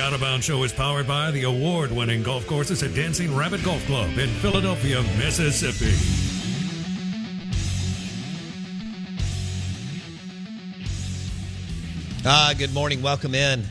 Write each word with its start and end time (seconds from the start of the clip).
Out 0.00 0.14
of 0.14 0.20
Bounds 0.20 0.46
Show 0.46 0.62
is 0.62 0.72
powered 0.72 1.06
by 1.06 1.30
the 1.30 1.42
award 1.42 1.92
winning 1.92 2.22
golf 2.22 2.46
courses 2.46 2.82
at 2.82 2.94
Dancing 2.94 3.36
Rabbit 3.36 3.62
Golf 3.62 3.84
Club 3.84 4.08
in 4.16 4.30
Philadelphia, 4.40 5.02
Mississippi. 5.18 5.94
Ah, 12.24 12.54
good 12.56 12.72
morning. 12.72 13.02
Welcome 13.02 13.34
in. 13.34 13.62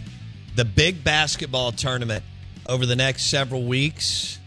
The 0.55 0.65
big 0.65 1.03
basketball 1.03 1.71
tournament 1.71 2.23
over 2.67 2.85
the 2.85 2.95
next 2.95 3.25
several 3.25 3.63
weeks, 3.63 4.37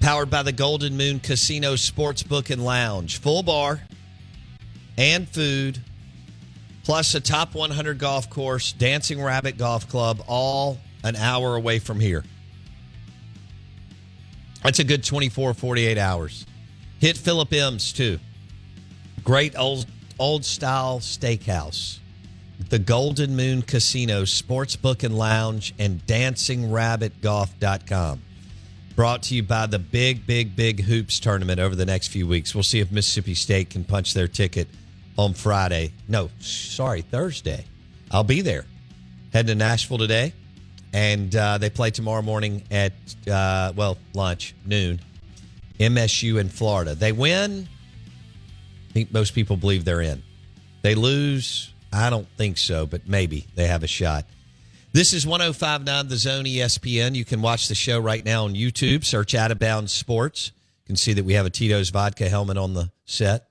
powered 0.00 0.30
by 0.30 0.42
the 0.42 0.52
Golden 0.52 0.96
Moon 0.96 1.20
Casino 1.20 1.74
Sportsbook 1.74 2.50
and 2.50 2.64
Lounge. 2.64 3.18
Full 3.20 3.44
bar 3.44 3.82
and 4.96 5.28
food, 5.28 5.78
plus 6.82 7.14
a 7.14 7.20
top 7.20 7.54
100 7.54 7.98
golf 7.98 8.28
course, 8.28 8.72
Dancing 8.72 9.22
Rabbit 9.22 9.56
Golf 9.56 9.88
Club, 9.88 10.24
all 10.26 10.78
an 11.04 11.16
hour 11.16 11.56
away 11.56 11.78
from 11.78 12.00
here. 12.00 12.24
That's 14.62 14.78
a 14.78 14.84
good 14.84 15.04
24, 15.04 15.52
48 15.54 15.98
hours. 15.98 16.46
Hit 16.98 17.16
Philip 17.16 17.52
M's 17.52 17.92
too. 17.92 18.18
Great 19.24 19.56
old 19.56 19.86
old 20.18 20.44
style 20.44 21.00
steakhouse. 21.00 21.98
The 22.70 22.80
Golden 22.80 23.36
Moon 23.36 23.62
Casino, 23.62 24.24
Sportsbook 24.24 25.04
and 25.04 25.16
Lounge, 25.16 25.72
and 25.78 26.04
DancingRabbitGolf.com. 26.06 28.22
Brought 28.96 29.22
to 29.24 29.34
you 29.36 29.42
by 29.44 29.66
the 29.66 29.78
big, 29.78 30.26
big, 30.26 30.56
big 30.56 30.80
hoops 30.80 31.20
tournament 31.20 31.60
over 31.60 31.76
the 31.76 31.86
next 31.86 32.08
few 32.08 32.26
weeks. 32.26 32.52
We'll 32.52 32.64
see 32.64 32.80
if 32.80 32.90
Mississippi 32.90 33.34
State 33.34 33.70
can 33.70 33.84
punch 33.84 34.12
their 34.12 34.26
ticket 34.26 34.66
on 35.16 35.34
Friday. 35.34 35.92
No, 36.08 36.30
sorry, 36.40 37.02
Thursday. 37.02 37.64
I'll 38.10 38.24
be 38.24 38.40
there. 38.40 38.64
Heading 39.32 39.48
to 39.48 39.54
Nashville 39.54 39.98
today, 39.98 40.32
and 40.92 41.34
uh, 41.34 41.58
they 41.58 41.70
play 41.70 41.90
tomorrow 41.90 42.22
morning 42.22 42.62
at, 42.70 42.92
uh, 43.30 43.72
well, 43.76 43.98
lunch, 44.14 44.54
noon. 44.64 45.00
MSU 45.78 46.40
in 46.40 46.48
Florida. 46.48 46.94
They 46.94 47.12
win. 47.12 47.68
I 48.88 48.92
think 48.92 49.12
most 49.12 49.34
people 49.34 49.56
believe 49.56 49.84
they're 49.84 50.00
in. 50.00 50.22
They 50.82 50.94
lose. 50.94 51.72
I 51.92 52.10
don't 52.10 52.28
think 52.36 52.58
so, 52.58 52.86
but 52.86 53.08
maybe 53.08 53.46
they 53.54 53.66
have 53.66 53.82
a 53.82 53.86
shot. 53.86 54.24
This 54.92 55.12
is 55.12 55.26
1059 55.26 56.08
The 56.08 56.16
Zone 56.16 56.44
ESPN. 56.44 57.14
You 57.14 57.24
can 57.24 57.42
watch 57.42 57.68
the 57.68 57.74
show 57.74 58.00
right 58.00 58.24
now 58.24 58.44
on 58.44 58.54
YouTube. 58.54 59.04
Search 59.04 59.34
Out 59.34 59.50
of 59.50 59.58
Bounds 59.58 59.92
Sports. 59.92 60.52
You 60.84 60.86
can 60.88 60.96
see 60.96 61.12
that 61.12 61.24
we 61.24 61.34
have 61.34 61.46
a 61.46 61.50
Tito's 61.50 61.90
vodka 61.90 62.28
helmet 62.28 62.56
on 62.56 62.74
the 62.74 62.90
set 63.04 63.48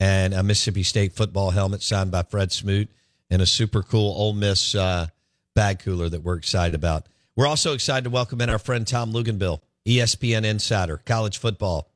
and 0.00 0.34
a 0.34 0.42
Mississippi 0.42 0.82
State 0.82 1.12
football 1.12 1.50
helmet 1.50 1.82
signed 1.82 2.10
by 2.10 2.22
Fred 2.24 2.50
Smoot 2.50 2.88
and 3.30 3.40
a 3.40 3.46
super 3.46 3.82
cool 3.82 4.12
Ole 4.16 4.32
Miss 4.32 4.74
uh, 4.74 5.06
bag 5.54 5.80
cooler 5.80 6.08
that 6.08 6.22
we're 6.22 6.36
excited 6.36 6.74
about. 6.74 7.06
We're 7.36 7.46
also 7.46 7.72
excited 7.72 8.04
to 8.04 8.10
welcome 8.10 8.40
in 8.40 8.50
our 8.50 8.58
friend 8.58 8.86
Tom 8.86 9.12
Luginbill, 9.12 9.60
E 9.86 9.98
ESPN 9.98 10.44
insider, 10.44 10.98
college 10.98 11.38
football. 11.38 11.90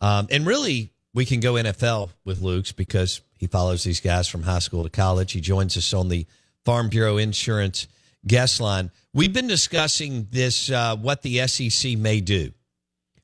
Um, 0.00 0.28
and 0.30 0.46
really, 0.46 0.92
we 1.14 1.24
can 1.24 1.40
go 1.40 1.54
NFL 1.54 2.10
with 2.24 2.40
Luke's 2.40 2.72
because 2.72 3.20
he 3.38 3.46
follows 3.46 3.84
these 3.84 4.00
guys 4.00 4.28
from 4.28 4.42
high 4.42 4.60
school 4.60 4.84
to 4.84 4.90
college. 4.90 5.32
He 5.32 5.40
joins 5.40 5.76
us 5.76 5.92
on 5.92 6.08
the 6.08 6.26
Farm 6.64 6.88
Bureau 6.88 7.16
Insurance 7.16 7.88
guest 8.26 8.60
line. 8.60 8.90
We've 9.12 9.32
been 9.32 9.46
discussing 9.46 10.28
this, 10.30 10.70
uh, 10.70 10.96
what 10.96 11.22
the 11.22 11.46
SEC 11.46 11.96
may 11.98 12.20
do. 12.20 12.52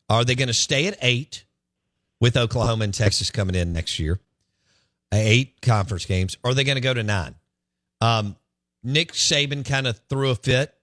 Are 0.09 0.25
they 0.25 0.35
going 0.35 0.49
to 0.49 0.55
stay 0.55 0.87
at 0.87 0.97
eight 1.03 1.45
with 2.21 2.37
Oklahoma 2.37 2.85
and 2.85 2.95
Texas 2.95 3.31
coming 3.31 3.55
in 3.55 3.73
next 3.73 3.99
year? 3.99 4.19
Eight 5.13 5.61
conference 5.63 6.07
games. 6.07 6.37
Or 6.43 6.51
are 6.51 6.55
they 6.55 6.65
going 6.65 6.77
to 6.77 6.81
go 6.81 6.95
to 6.95 7.03
nine? 7.03 7.35
Um, 8.01 8.37
Nick 8.85 9.13
Saban 9.13 9.67
kind 9.67 9.87
of 9.87 9.99
threw 10.09 10.31
a 10.31 10.35
fit 10.35 10.75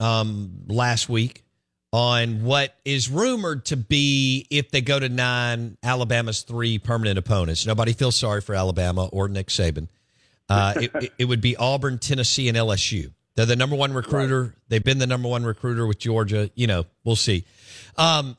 um, 0.00 0.62
last 0.68 1.08
week 1.08 1.42
on 1.92 2.42
what 2.44 2.74
is 2.84 3.10
rumored 3.10 3.66
to 3.66 3.76
be 3.76 4.46
if 4.50 4.70
they 4.70 4.80
go 4.80 4.98
to 4.98 5.08
nine, 5.08 5.76
Alabama's 5.82 6.42
three 6.42 6.78
permanent 6.78 7.18
opponents. 7.18 7.66
Nobody 7.66 7.92
feels 7.92 8.16
sorry 8.16 8.40
for 8.40 8.54
Alabama 8.54 9.06
or 9.06 9.28
Nick 9.28 9.48
Saban. 9.48 9.88
Uh, 10.48 10.74
it, 10.76 11.12
it- 11.18 11.24
would 11.26 11.40
be 11.40 11.56
Auburn, 11.56 11.98
Tennessee, 11.98 12.48
and 12.48 12.56
LSU. 12.56 13.12
They're 13.34 13.46
the 13.46 13.56
number 13.56 13.76
one 13.76 13.92
recruiter. 13.94 14.54
They've 14.68 14.84
been 14.84 14.98
the 14.98 15.06
number 15.06 15.28
one 15.28 15.44
recruiter 15.44 15.86
with 15.86 15.98
Georgia. 15.98 16.50
You 16.54 16.66
know, 16.66 16.84
we'll 17.04 17.16
see. 17.16 17.44
Um, 17.96 18.36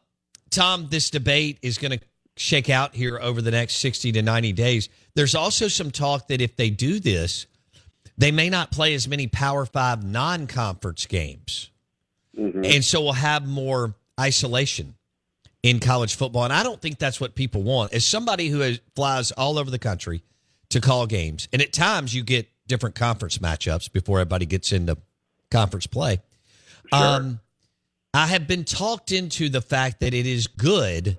Tom, 0.51 0.87
this 0.89 1.09
debate 1.09 1.57
is 1.63 1.79
going 1.79 1.97
to 1.97 1.99
shake 2.37 2.69
out 2.69 2.93
here 2.93 3.19
over 3.19 3.41
the 3.41 3.49
next 3.51 3.77
60 3.77 4.11
to 4.11 4.21
90 4.21 4.51
days. 4.53 4.89
There's 5.15 5.33
also 5.33 5.67
some 5.67 5.89
talk 5.89 6.27
that 6.27 6.41
if 6.41 6.55
they 6.55 6.69
do 6.69 6.99
this, 6.99 7.47
they 8.17 8.31
may 8.31 8.49
not 8.49 8.71
play 8.71 8.93
as 8.93 9.07
many 9.07 9.27
Power 9.27 9.65
Five 9.65 10.03
non 10.03 10.47
conference 10.47 11.05
games. 11.05 11.69
And 12.35 12.83
so 12.83 13.01
we'll 13.01 13.13
have 13.13 13.47
more 13.47 13.93
isolation 14.19 14.95
in 15.61 15.79
college 15.79 16.15
football. 16.15 16.43
And 16.43 16.53
I 16.53 16.63
don't 16.63 16.81
think 16.81 16.97
that's 16.97 17.21
what 17.21 17.35
people 17.35 17.61
want. 17.61 17.93
As 17.93 18.05
somebody 18.05 18.49
who 18.49 18.59
has, 18.61 18.79
flies 18.95 19.31
all 19.31 19.57
over 19.59 19.69
the 19.69 19.79
country 19.79 20.23
to 20.69 20.81
call 20.81 21.05
games, 21.05 21.47
and 21.53 21.61
at 21.61 21.71
times 21.71 22.13
you 22.13 22.23
get 22.23 22.47
different 22.67 22.95
conference 22.95 23.37
matchups 23.37 23.91
before 23.91 24.19
everybody 24.19 24.45
gets 24.45 24.71
into 24.71 24.97
conference 25.51 25.85
play. 25.85 26.21
Um, 26.91 27.39
I 28.13 28.27
have 28.27 28.47
been 28.47 28.63
talked 28.63 29.11
into 29.11 29.49
the 29.49 29.61
fact 29.61 29.99
that 30.01 30.13
it 30.13 30.25
is 30.25 30.47
good 30.47 31.17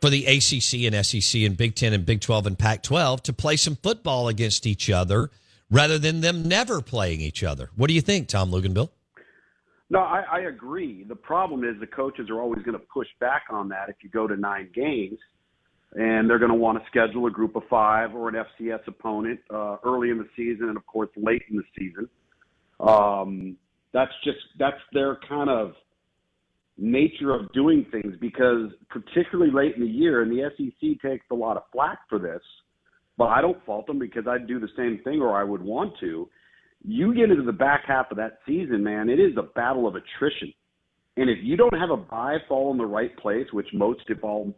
for 0.00 0.10
the 0.10 0.26
ACC 0.26 0.92
and 0.92 1.06
SEC 1.06 1.42
and 1.42 1.56
Big 1.56 1.74
Ten 1.74 1.92
and 1.92 2.04
Big 2.04 2.20
12 2.20 2.46
and 2.46 2.58
Pac 2.58 2.82
12 2.82 3.24
to 3.24 3.32
play 3.32 3.56
some 3.56 3.76
football 3.76 4.28
against 4.28 4.66
each 4.66 4.90
other 4.90 5.30
rather 5.70 5.98
than 5.98 6.20
them 6.20 6.46
never 6.46 6.80
playing 6.80 7.20
each 7.20 7.42
other. 7.42 7.70
What 7.76 7.88
do 7.88 7.94
you 7.94 8.00
think, 8.00 8.28
Tom 8.28 8.50
Luginbill? 8.50 8.90
No, 9.88 10.00
I, 10.00 10.22
I 10.30 10.40
agree. 10.40 11.04
The 11.04 11.14
problem 11.14 11.62
is 11.62 11.78
the 11.78 11.86
coaches 11.86 12.28
are 12.28 12.40
always 12.40 12.62
going 12.64 12.78
to 12.78 12.84
push 12.92 13.06
back 13.20 13.44
on 13.50 13.68
that 13.68 13.88
if 13.88 13.96
you 14.02 14.10
go 14.10 14.26
to 14.26 14.36
nine 14.36 14.68
games, 14.74 15.18
and 15.92 16.28
they're 16.28 16.40
going 16.40 16.50
to 16.50 16.56
want 16.56 16.78
to 16.78 16.84
schedule 16.88 17.26
a 17.26 17.30
group 17.30 17.54
of 17.54 17.62
five 17.70 18.14
or 18.14 18.28
an 18.28 18.34
FCS 18.34 18.86
opponent 18.88 19.40
uh, 19.50 19.76
early 19.84 20.10
in 20.10 20.18
the 20.18 20.28
season 20.36 20.68
and, 20.68 20.76
of 20.76 20.84
course, 20.86 21.08
late 21.16 21.42
in 21.48 21.56
the 21.56 21.62
season. 21.78 22.08
Um, 22.80 23.56
that's 23.92 24.12
just 24.24 24.38
that's 24.58 24.76
their 24.92 25.18
kind 25.28 25.48
of 25.48 25.72
nature 26.76 27.32
of 27.32 27.50
doing 27.52 27.86
things 27.90 28.14
because 28.20 28.70
particularly 28.90 29.50
late 29.50 29.76
in 29.76 29.82
the 29.82 29.88
year, 29.88 30.22
and 30.22 30.30
the 30.30 30.50
SEC 30.56 31.00
takes 31.00 31.24
a 31.30 31.34
lot 31.34 31.56
of 31.56 31.62
flack 31.72 32.00
for 32.08 32.18
this, 32.18 32.42
but 33.16 33.26
I 33.26 33.40
don't 33.40 33.64
fault 33.64 33.86
them 33.86 33.98
because 33.98 34.24
I'd 34.28 34.46
do 34.46 34.60
the 34.60 34.68
same 34.76 35.00
thing 35.04 35.20
or 35.20 35.36
I 35.36 35.44
would 35.44 35.62
want 35.62 35.94
to. 36.00 36.28
You 36.84 37.14
get 37.14 37.30
into 37.30 37.42
the 37.42 37.52
back 37.52 37.84
half 37.86 38.10
of 38.10 38.16
that 38.18 38.38
season, 38.46 38.84
man, 38.84 39.08
it 39.08 39.18
is 39.18 39.36
a 39.36 39.42
battle 39.42 39.88
of 39.88 39.94
attrition. 39.94 40.52
And 41.16 41.30
if 41.30 41.38
you 41.42 41.56
don't 41.56 41.78
have 41.78 41.90
a 41.90 41.96
bye 41.96 42.36
fall 42.48 42.70
in 42.72 42.78
the 42.78 42.86
right 42.86 43.16
place, 43.16 43.46
which 43.52 43.68
most, 43.72 44.02
if 44.08 44.22
all 44.22 44.54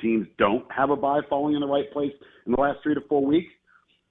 teams 0.00 0.26
don't 0.38 0.64
have 0.72 0.90
a 0.90 0.96
bye 0.96 1.20
falling 1.28 1.54
in 1.54 1.60
the 1.60 1.66
right 1.66 1.90
place 1.92 2.12
in 2.46 2.52
the 2.52 2.60
last 2.60 2.78
three 2.82 2.94
to 2.94 3.00
four 3.08 3.24
weeks, 3.24 3.52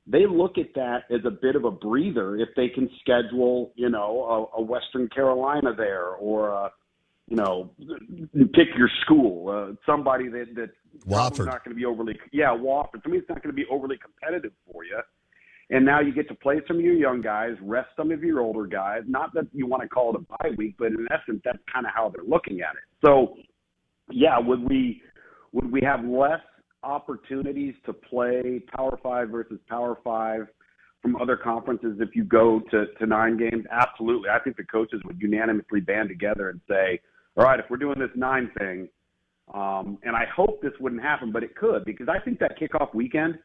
they 0.05 0.25
look 0.25 0.57
at 0.57 0.73
that 0.75 0.99
as 1.11 1.21
a 1.25 1.31
bit 1.31 1.55
of 1.55 1.65
a 1.65 1.71
breather 1.71 2.37
if 2.37 2.49
they 2.55 2.69
can 2.69 2.89
schedule, 3.01 3.73
you 3.75 3.89
know, 3.89 4.49
a, 4.55 4.59
a 4.59 4.61
Western 4.61 5.09
Carolina 5.09 5.71
there 5.75 6.11
or 6.11 6.49
a, 6.49 6.71
you 7.27 7.35
know, 7.35 7.71
pick 8.53 8.69
your 8.77 8.89
school, 9.01 9.49
uh, 9.49 9.75
somebody 9.85 10.29
that 10.29 10.55
that 10.55 10.69
Wofford 11.05 11.45
not 11.45 11.63
going 11.63 11.75
to 11.75 11.75
be 11.75 11.85
overly, 11.85 12.17
yeah, 12.31 12.47
Wofford. 12.47 13.03
Somebody 13.03 13.19
that's 13.19 13.29
not 13.29 13.43
going 13.43 13.53
to 13.53 13.61
be 13.61 13.65
overly 13.69 13.97
competitive 13.97 14.53
for 14.71 14.85
you. 14.85 14.99
And 15.69 15.85
now 15.85 15.99
you 15.99 16.13
get 16.13 16.29
to 16.29 16.35
play 16.35 16.61
some 16.65 16.77
of 16.77 16.83
your 16.83 16.93
young 16.93 17.19
guys, 17.19 17.51
rest 17.61 17.89
some 17.97 18.11
of 18.11 18.23
your 18.23 18.39
older 18.39 18.65
guys. 18.65 19.01
Not 19.05 19.33
that 19.33 19.47
you 19.51 19.67
want 19.67 19.83
to 19.83 19.89
call 19.89 20.15
it 20.15 20.15
a 20.15 20.19
bye 20.19 20.55
week, 20.57 20.75
but 20.79 20.87
in 20.87 21.05
essence, 21.11 21.41
that's 21.43 21.57
kind 21.71 21.85
of 21.85 21.91
how 21.93 22.09
they're 22.15 22.23
looking 22.23 22.61
at 22.61 22.75
it. 22.75 23.05
So, 23.05 23.35
yeah, 24.09 24.39
would 24.39 24.61
we 24.61 25.01
would 25.51 25.69
we 25.69 25.81
have 25.81 26.05
less 26.05 26.39
opportunities 26.83 27.75
to 27.85 27.91
play 27.91 28.61
Power 28.73 28.97
Five 29.03 29.29
versus 29.29 29.59
Power 29.67 29.97
Five 30.01 30.47
from 31.01 31.17
other 31.17 31.35
conferences 31.35 31.97
if 31.99 32.15
you 32.15 32.23
go 32.23 32.61
to, 32.71 32.85
to 32.99 33.05
nine 33.05 33.37
games? 33.37 33.65
Absolutely. 33.69 34.29
I 34.29 34.39
think 34.39 34.55
the 34.55 34.63
coaches 34.63 35.01
would 35.03 35.19
unanimously 35.19 35.81
band 35.81 36.07
together 36.07 36.49
and 36.49 36.61
say, 36.69 37.01
all 37.37 37.45
right, 37.45 37.59
if 37.59 37.65
we're 37.69 37.77
doing 37.77 37.99
this 37.99 38.09
nine 38.15 38.49
thing, 38.57 38.89
um, 39.53 39.99
and 40.03 40.15
I 40.15 40.25
hope 40.35 40.61
this 40.61 40.73
wouldn't 40.79 41.01
happen, 41.01 41.31
but 41.31 41.43
it 41.43 41.55
could 41.55 41.85
because 41.85 42.07
I 42.09 42.19
think 42.19 42.39
that 42.39 42.59
kickoff 42.59 42.93
weekend 42.93 43.37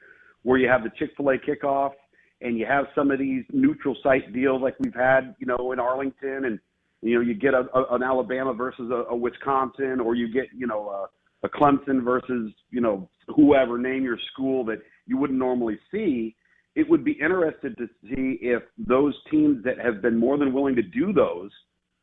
where 0.42 0.58
you 0.58 0.68
have 0.68 0.82
the 0.82 0.90
Chick 0.98 1.10
fil 1.16 1.28
A 1.28 1.36
kickoff 1.38 1.92
and 2.40 2.58
you 2.58 2.66
have 2.66 2.86
some 2.94 3.10
of 3.10 3.18
these 3.18 3.44
neutral 3.52 3.94
site 4.02 4.32
deals 4.32 4.62
like 4.62 4.74
we've 4.80 4.94
had, 4.94 5.36
you 5.38 5.46
know, 5.46 5.72
in 5.72 5.78
Arlington 5.78 6.46
and, 6.46 6.58
you 7.02 7.14
know, 7.14 7.20
you 7.20 7.34
get 7.34 7.54
a, 7.54 7.66
a, 7.74 7.94
an 7.94 8.02
Alabama 8.02 8.52
versus 8.52 8.90
a, 8.90 9.12
a 9.12 9.16
Wisconsin 9.16 10.00
or 10.00 10.16
you 10.16 10.32
get, 10.32 10.46
you 10.56 10.66
know, 10.66 10.88
a, 10.88 11.06
a 11.44 11.48
Clemson 11.48 12.02
versus 12.04 12.52
you 12.70 12.80
know 12.80 13.08
whoever 13.34 13.78
name 13.78 14.04
your 14.04 14.18
school 14.32 14.64
that 14.64 14.78
you 15.06 15.16
wouldn't 15.16 15.38
normally 15.38 15.78
see. 15.90 16.36
It 16.74 16.88
would 16.88 17.04
be 17.04 17.12
interested 17.12 17.76
to 17.76 17.86
see 18.04 18.38
if 18.40 18.62
those 18.78 19.14
teams 19.30 19.62
that 19.64 19.78
have 19.78 20.00
been 20.00 20.16
more 20.16 20.38
than 20.38 20.54
willing 20.54 20.74
to 20.76 20.82
do 20.82 21.12
those 21.12 21.50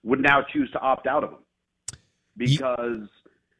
would 0.03 0.19
now 0.19 0.45
choose 0.53 0.69
to 0.71 0.79
opt 0.79 1.07
out 1.07 1.23
of 1.23 1.31
them 1.31 1.39
because 2.39 3.07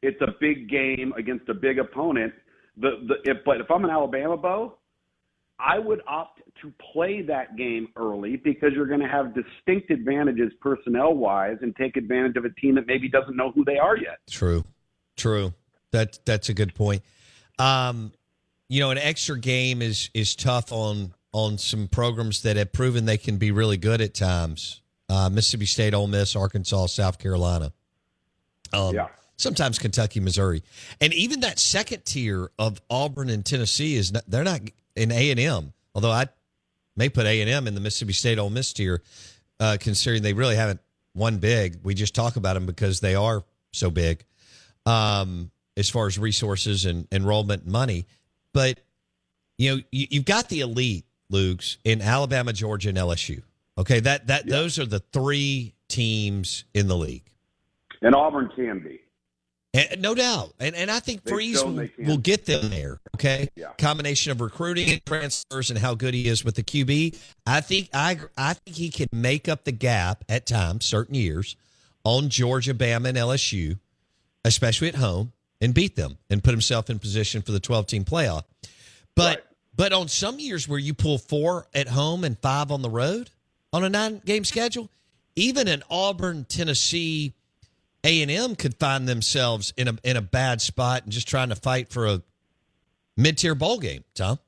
it's 0.02 0.22
a 0.22 0.34
big 0.40 0.70
game 0.70 1.14
against 1.18 1.48
a 1.50 1.54
big 1.54 1.78
opponent. 1.78 2.34
The, 2.78 2.92
the 3.08 3.32
if, 3.32 3.38
but 3.46 3.62
if 3.62 3.70
I'm 3.70 3.84
an 3.84 3.92
Alabama 3.92 4.38
bow, 4.38 4.78
I 5.60 5.78
would 5.78 6.02
opt 6.08 6.42
to 6.62 6.74
play 6.94 7.22
that 7.24 7.58
game 7.58 7.90
early 7.98 8.38
because 8.38 8.70
you're 8.74 8.88
going 8.88 9.02
to 9.02 9.08
have 9.08 9.36
distinct 9.36 9.92
advantages 9.92 10.52
personnel 10.62 11.14
wise 11.14 11.58
and 11.62 11.76
take 11.76 11.98
advantage 11.98 12.38
of 12.38 12.46
a 12.46 12.50
team 12.52 12.76
that 12.76 12.88
maybe 12.88 13.10
doesn't 13.10 13.36
know 13.36 13.52
who 13.52 13.66
they 13.66 13.78
are 13.78 13.98
yet. 13.98 14.20
True, 14.30 14.64
true. 15.18 15.54
That 15.92 16.20
that's 16.26 16.50
a 16.50 16.54
good 16.54 16.74
point. 16.76 17.04
Um, 17.58 18.14
you 18.70 18.80
know, 18.80 18.92
an 18.92 18.98
extra 18.98 19.38
game 19.38 19.82
is 19.82 20.10
is 20.14 20.36
tough 20.36 20.72
on 20.72 21.14
on 21.34 21.58
some 21.58 21.88
programs 21.88 22.44
that 22.44 22.56
have 22.56 22.72
proven 22.72 23.06
they 23.06 23.18
can 23.18 23.38
be 23.38 23.52
really 23.52 23.78
good 23.78 24.02
at 24.02 24.14
times. 24.14 24.82
Uh, 25.10 25.30
Mississippi 25.30 25.66
State, 25.66 25.94
Ole 25.94 26.08
Miss, 26.08 26.36
Arkansas, 26.36 26.88
South 26.88 27.20
Carolina. 27.20 27.74
Um, 28.74 28.96
yeah. 28.96 29.08
Sometimes 29.38 29.80
Kentucky, 29.80 30.20
Missouri, 30.20 30.64
and 31.00 31.14
even 31.14 31.40
that 31.42 31.60
second 31.60 32.04
tier 32.04 32.52
of 32.60 32.82
Auburn 32.90 33.30
and 33.30 33.46
Tennessee 33.46 33.96
is 33.96 34.12
not, 34.12 34.24
they're 34.28 34.44
not 34.44 34.60
in 34.98 35.14
A 35.14 35.32
and 35.32 35.40
M. 35.40 35.72
Although 35.96 36.12
I 36.12 36.28
may 36.98 37.08
put 37.08 37.26
A 37.26 37.40
and 37.40 37.50
M 37.50 37.66
in 37.66 37.74
the 37.74 37.80
Mississippi 37.80 38.12
State, 38.12 38.38
Ole 38.38 38.50
Miss 38.50 38.74
tier, 38.74 39.02
uh, 39.62 39.78
considering 39.80 40.24
they 40.24 40.34
really 40.34 40.58
haven't 40.58 40.82
won 41.16 41.38
big. 41.38 41.80
We 41.84 41.94
just 41.94 42.14
talk 42.14 42.36
about 42.36 42.56
them 42.56 42.66
because 42.66 43.00
they 43.00 43.16
are 43.16 43.44
so 43.72 43.90
big. 43.90 44.26
Um, 44.86 45.52
as 45.80 45.90
far 45.90 46.08
as 46.08 46.20
resources 46.20 46.86
and 46.86 47.08
enrollment 47.12 47.64
and 47.64 47.72
money. 47.72 48.06
But 48.54 48.80
you 49.58 49.76
know, 49.76 49.82
you, 49.92 50.08
have 50.14 50.26
got 50.26 50.50
the 50.50 50.60
elite, 50.60 51.06
Luke's 51.30 51.78
in 51.84 52.02
Alabama, 52.02 52.54
Georgia, 52.54 52.90
and 52.90 52.98
LSU. 52.98 53.42
Okay, 53.78 54.02
that 54.02 54.28
that 54.28 54.46
yeah. 54.46 54.52
those 54.52 54.78
are 54.78 54.86
the 54.86 55.00
three 55.00 55.74
teams 55.88 56.66
in 56.74 56.88
the 56.88 56.98
league. 56.98 57.24
And 58.02 58.16
Auburn 58.16 58.50
can 58.56 58.80
be. 58.80 59.02
And, 59.74 60.02
no 60.02 60.16
doubt. 60.16 60.54
And 60.60 60.76
and 60.76 60.90
I 60.90 61.00
think 61.00 61.28
Freeze 61.28 61.64
will, 61.64 61.88
will, 62.00 62.18
get 62.18 62.46
them 62.46 62.70
there. 62.70 63.00
Okay. 63.16 63.50
Yeah. 63.56 63.74
Combination 63.78 64.32
of 64.32 64.42
recruiting 64.42 64.90
and 64.90 65.06
transfers 65.06 65.70
and 65.70 65.78
how 65.78 65.94
good 65.94 66.14
he 66.14 66.28
is 66.28 66.44
with 66.44 66.56
the 66.56 66.64
QB. 66.64 67.18
I 67.46 67.62
think 67.62 67.90
I 67.94 68.20
I 68.36 68.54
think 68.54 68.76
he 68.76 68.90
can 68.90 69.08
make 69.12 69.48
up 69.48 69.66
the 69.66 69.72
gap 69.72 70.24
at 70.28 70.48
times, 70.48 70.86
certain 70.86 71.14
years, 71.14 71.56
on 72.04 72.30
Georgia, 72.30 72.74
Bama, 72.74 73.10
and 73.10 73.18
LSU, 73.18 73.78
especially 74.44 74.88
at 74.88 74.96
home 74.96 75.34
and 75.62 75.74
beat 75.74 75.96
them 75.96 76.18
and 76.30 76.44
put 76.44 76.52
himself 76.52 76.90
in 76.90 77.00
position 77.00 77.42
for 77.42 77.52
the 77.52 77.60
12 77.60 77.88
team 77.88 78.06
playoff. 78.06 78.44
But 79.16 79.38
right. 79.38 79.44
but 79.76 79.94
on 79.94 80.08
some 80.08 80.40
years 80.40 80.68
where 80.68 80.80
you 80.80 80.94
pull 80.94 81.18
four 81.18 81.68
at 81.74 81.90
home 81.90 82.24
and 82.24 82.38
five 82.40 82.72
on 82.72 82.82
the 82.82 82.90
road 82.90 83.30
on 83.72 83.84
a 83.84 83.90
nine 83.90 84.22
game 84.26 84.46
schedule, 84.46 84.90
even 85.36 85.68
an 85.68 85.84
Auburn, 85.90 86.46
Tennessee, 86.46 87.34
A 88.04 88.22
and 88.22 88.32
M 88.32 88.56
could 88.56 88.76
find 88.76 89.08
themselves 89.08 89.74
in 89.76 89.88
a 89.88 89.98
in 90.04 90.16
a 90.16 90.22
bad 90.22 90.62
spot 90.62 91.04
and 91.04 91.12
just 91.12 91.28
trying 91.28 91.50
to 91.50 91.56
fight 91.56 91.90
for 91.90 92.08
a 92.08 92.22
mid 93.18 93.38
tier 93.38 93.56
bowl 93.56 93.80
game. 93.80 94.04
Tom. 94.16 94.40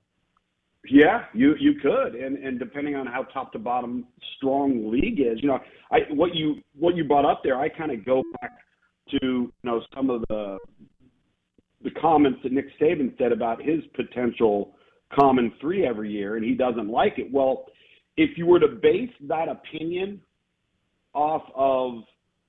Yeah, 0.89 1.25
you 1.33 1.55
you 1.59 1.75
could, 1.79 2.15
and 2.15 2.37
and 2.37 2.57
depending 2.57 2.95
on 2.95 3.05
how 3.05 3.23
top 3.23 3.51
to 3.53 3.59
bottom 3.59 4.07
strong 4.37 4.89
league 4.89 5.19
is, 5.19 5.41
you 5.41 5.47
know, 5.47 5.59
I 5.91 5.99
what 6.09 6.33
you 6.33 6.55
what 6.77 6.95
you 6.95 7.03
brought 7.03 7.25
up 7.25 7.41
there, 7.43 7.59
I 7.59 7.69
kind 7.69 7.91
of 7.91 8.03
go 8.05 8.23
back 8.41 8.57
to 9.11 9.19
you 9.21 9.53
know 9.63 9.81
some 9.93 10.09
of 10.09 10.23
the 10.29 10.57
the 11.83 11.91
comments 11.91 12.39
that 12.43 12.51
Nick 12.51 12.67
Saban 12.79 13.15
said 13.17 13.31
about 13.31 13.61
his 13.61 13.81
potential 13.95 14.75
common 15.13 15.51
three 15.59 15.85
every 15.85 16.11
year, 16.11 16.35
and 16.35 16.45
he 16.45 16.55
doesn't 16.55 16.89
like 16.89 17.19
it. 17.19 17.31
Well, 17.31 17.65
if 18.17 18.37
you 18.37 18.45
were 18.45 18.59
to 18.59 18.67
base 18.67 19.11
that 19.27 19.49
opinion 19.49 20.21
off 21.13 21.43
of 21.55 22.03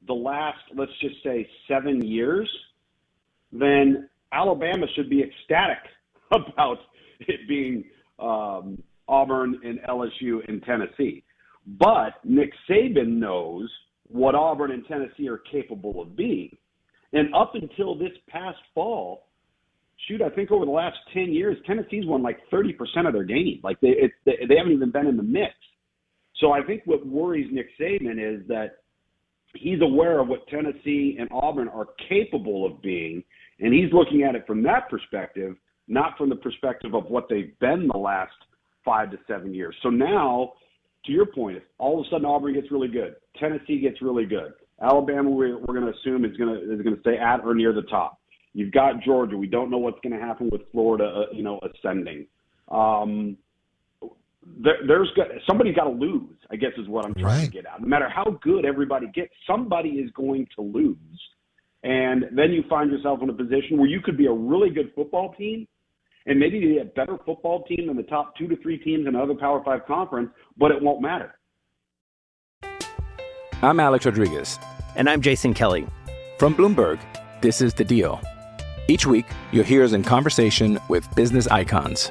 the 0.07 0.13
last, 0.13 0.59
let's 0.77 0.93
just 1.01 1.17
say, 1.23 1.49
seven 1.69 2.05
years, 2.05 2.49
then 3.53 4.09
Alabama 4.33 4.87
should 4.95 5.11
be 5.11 5.23
ecstatic 5.23 5.79
about 6.33 6.79
it 7.21 7.49
being 7.49 7.85
um, 8.19 8.83
Auburn 9.09 9.61
and 9.65 9.81
LSU 9.81 10.47
and 10.49 10.63
Tennessee. 10.63 11.23
But 11.67 12.15
Nick 12.25 12.53
Saban 12.69 13.19
knows 13.19 13.71
what 14.09 14.35
Auburn 14.35 14.73
and 14.73 14.87
Tennessee 14.87 15.29
are 15.29 15.39
capable 15.39 16.03
of 16.03 16.17
being. 16.17 16.57
And 17.13 17.35
up 17.35 17.55
until 17.55 17.95
this 17.95 18.13
past 18.29 18.59
fall, 18.75 19.29
shoot, 20.09 20.23
I 20.23 20.31
think 20.31 20.51
over 20.51 20.65
the 20.65 20.71
last 20.71 20.97
10 21.13 21.33
years, 21.33 21.57
Tennessee's 21.67 22.07
won 22.07 22.23
like 22.23 22.39
30% 22.53 22.75
of 23.07 23.13
their 23.13 23.25
games. 23.25 23.61
Like 23.63 23.81
they, 23.81 23.89
it, 23.89 24.13
they, 24.25 24.39
they 24.49 24.57
haven't 24.57 24.73
even 24.73 24.91
been 24.91 25.07
in 25.07 25.17
the 25.17 25.23
mix. 25.23 25.55
So 26.41 26.53
I 26.53 26.63
think 26.63 26.83
what 26.87 27.07
worries 27.07 27.49
Nick 27.53 27.69
Saban 27.79 28.19
is 28.19 28.47
that 28.49 28.82
he's 29.55 29.81
aware 29.81 30.21
of 30.21 30.29
what 30.29 30.47
Tennessee 30.49 31.17
and 31.19 31.29
Auburn 31.33 31.69
are 31.69 31.89
capable 32.09 32.67
of 32.67 32.81
being, 32.83 33.23
and 33.61 33.73
he's 33.73 33.93
looking 33.93 34.23
at 34.23 34.35
it 34.35 34.47
from 34.47 34.63
that 34.65 34.89
perspective, 34.89 35.57
not 35.89 36.17
from 36.17 36.29
the 36.29 36.37
perspective 36.37 36.95
of 36.95 37.05
what 37.07 37.29
they've 37.29 37.59
been 37.59 37.89
the 37.93 37.99
last 37.99 38.33
five 38.85 39.11
to 39.11 39.19
seven 39.27 39.55
years. 39.55 39.75
So 39.83 39.91
now, 39.91 40.55
to 41.07 41.13
your 41.13 41.27
point, 41.27 41.57
if 41.57 41.63
all 41.79 42.01
of 42.01 42.07
a 42.07 42.11
sudden 42.11 42.27
Auburn 42.27 42.55
gets 42.55 42.71
really 42.71 42.89
good, 42.89 43.17
Tennessee 43.39 43.81
gets 43.81 44.01
really 44.03 44.27
good, 44.27 44.53
Alabama, 44.81 45.31
we're, 45.31 45.59
we're 45.59 45.79
going 45.79 45.93
to 45.93 45.99
assume 45.99 46.25
is 46.25 46.37
going 46.37 46.55
to 46.55 46.73
is 46.73 46.83
going 46.83 46.97
to 46.97 47.01
stay 47.01 47.17
at 47.17 47.41
or 47.45 47.55
near 47.55 47.73
the 47.73 47.83
top. 47.83 48.19
You've 48.55 48.73
got 48.73 49.03
Georgia. 49.03 49.37
We 49.37 49.47
don't 49.47 49.71
know 49.71 49.79
what's 49.79 50.01
going 50.03 50.19
to 50.19 50.25
happen 50.25 50.49
with 50.51 50.63
Florida, 50.73 51.05
uh, 51.05 51.35
you 51.35 51.43
know, 51.43 51.61
ascending. 51.63 52.27
Um, 52.69 53.37
there, 54.45 54.79
there's 54.87 55.11
got 55.17 55.29
somebody's 55.47 55.75
got 55.75 55.85
to 55.85 55.91
lose. 55.91 56.37
I 56.51 56.57
guess 56.57 56.71
is 56.77 56.89
what 56.89 57.05
I'm 57.05 57.15
trying 57.15 57.41
right. 57.41 57.45
to 57.47 57.51
get 57.51 57.67
at. 57.67 57.81
No 57.81 57.89
matter 57.89 58.09
how 58.09 58.39
good 58.43 58.65
everybody 58.65 59.07
gets, 59.15 59.33
somebody 59.47 59.91
is 59.91 60.11
going 60.13 60.47
to 60.57 60.63
lose, 60.63 60.97
and 61.83 62.25
then 62.33 62.51
you 62.51 62.65
find 62.69 62.91
yourself 62.91 63.21
in 63.23 63.31
a 63.31 63.35
position 63.35 63.79
where 63.79 63.89
you 63.89 64.01
could 64.01 64.17
be 64.17 64.27
a 64.27 64.33
really 64.33 64.71
good 64.71 64.93
football 64.95 65.35
team, 65.35 65.67
and 66.27 66.39
maybe 66.39 66.61
be 66.61 66.79
a 66.79 66.85
better 66.85 67.19
football 67.25 67.65
team 67.65 67.87
than 67.87 67.97
the 67.97 68.03
top 68.05 68.37
two 68.37 68.49
to 68.49 68.57
three 68.63 68.79
teams 68.79 69.07
in 69.07 69.15
another 69.15 69.35
Power 69.35 69.63
Five 69.65 69.87
conference, 69.87 70.31
but 70.57 70.71
it 70.71 70.83
won't 70.83 71.01
matter. 71.01 71.35
I'm 73.63 73.79
Alex 73.79 74.05
Rodriguez. 74.07 74.59
And 74.97 75.09
I'm 75.09 75.23
Jason 75.23 75.55
Kelly. 75.55 75.87
From 76.39 76.55
Bloomberg, 76.55 76.99
this 77.41 77.61
is 77.63 77.73
The 77.73 77.85
Deal. 77.85 78.21
Each 78.89 79.07
week, 79.07 79.27
you'll 79.53 79.65
hear 79.65 79.85
us 79.85 79.93
in 79.93 80.03
conversation 80.03 80.79
with 80.89 81.09
business 81.15 81.47
icons. 81.47 82.11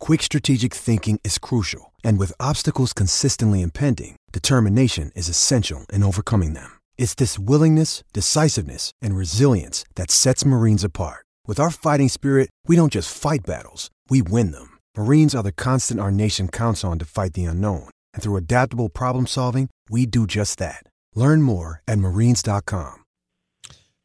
quick 0.00 0.22
strategic 0.22 0.74
thinking 0.74 1.20
is 1.22 1.38
crucial. 1.38 1.92
And 2.02 2.18
with 2.18 2.40
obstacles 2.40 2.92
consistently 2.92 3.62
impending, 3.62 4.16
determination 4.32 5.12
is 5.14 5.28
essential 5.28 5.86
in 5.92 6.02
overcoming 6.02 6.54
them. 6.54 6.78
It's 6.96 7.14
this 7.14 7.38
willingness, 7.38 8.04
decisiveness, 8.12 8.92
and 9.02 9.16
resilience 9.16 9.84
that 9.96 10.10
sets 10.10 10.44
Marines 10.44 10.84
apart. 10.84 11.26
With 11.46 11.58
our 11.58 11.70
fighting 11.70 12.08
spirit, 12.08 12.50
we 12.66 12.76
don't 12.76 12.92
just 12.92 13.16
fight 13.16 13.40
battles, 13.44 13.90
we 14.08 14.22
win 14.22 14.52
them. 14.52 14.78
Marines 14.96 15.34
are 15.34 15.42
the 15.42 15.52
constant 15.52 15.98
our 15.98 16.12
nation 16.12 16.46
counts 16.48 16.84
on 16.84 16.98
to 17.00 17.04
fight 17.04 17.32
the 17.32 17.46
unknown. 17.46 17.88
And 18.14 18.22
through 18.22 18.36
adaptable 18.36 18.88
problem 18.88 19.26
solving, 19.26 19.68
we 19.88 20.06
do 20.06 20.26
just 20.28 20.60
that. 20.60 20.84
Learn 21.16 21.42
more 21.42 21.82
at 21.88 21.98
marines.com. 21.98 22.98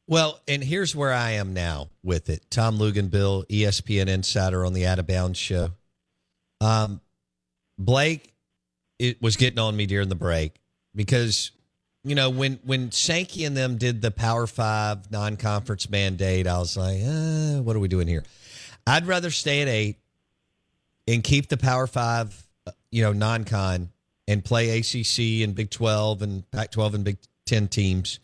Well, 0.08 0.40
and 0.48 0.64
here's 0.64 0.96
where 0.96 1.12
I 1.12 1.32
am 1.32 1.54
now 1.54 1.90
with 2.04 2.30
it. 2.30 2.46
Tom 2.52 2.78
Luginbill, 2.78 3.48
ESPN 3.48 4.08
insider 4.08 4.64
on 4.64 4.74
the 4.74 4.86
Out 4.86 5.00
of 5.00 5.08
Bounds 5.08 5.40
show. 5.40 5.72
Um, 6.62 7.02
Blake, 7.78 8.34
it 9.00 9.22
was 9.22 9.36
getting 9.36 9.60
on 9.60 9.76
me 9.76 9.86
during 9.86 10.10
the 10.10 10.16
break 10.16 10.54
because 10.94 11.52
you 12.04 12.16
know 12.16 12.30
when 12.30 12.60
when 12.64 12.92
Sankey 12.92 13.46
and 13.46 13.56
them 13.56 13.78
did 13.78 14.02
the 14.02 14.12
Power 14.12 14.48
Five 14.48 15.12
non-conference 15.12 15.90
mandate, 15.90 16.48
I 16.48 16.58
was 16.58 16.78
like, 16.78 17.02
uh, 17.06 17.62
what 17.62 17.76
are 17.76 17.80
we 17.80 17.88
doing 17.88 18.08
here? 18.08 18.24
I'd 18.88 19.06
rather 19.08 19.32
stay 19.32 19.62
at 19.62 19.68
eight 19.68 19.98
and 21.08 21.24
keep 21.24 21.50
the 21.50 21.58
Power 21.58 21.88
Five, 21.88 22.46
uh, 22.66 22.72
you 22.92 23.04
know, 23.04 23.12
non-con 23.14 23.90
and 24.28 24.44
play 24.44 24.80
ACC 24.80 25.44
and 25.44 25.54
Big 25.56 25.70
Twelve 25.70 26.22
and 26.22 26.50
Pac-12 26.52 26.94
and 26.96 27.04
Big 27.04 27.18
Ten 27.46 27.68
teams. 27.68 28.20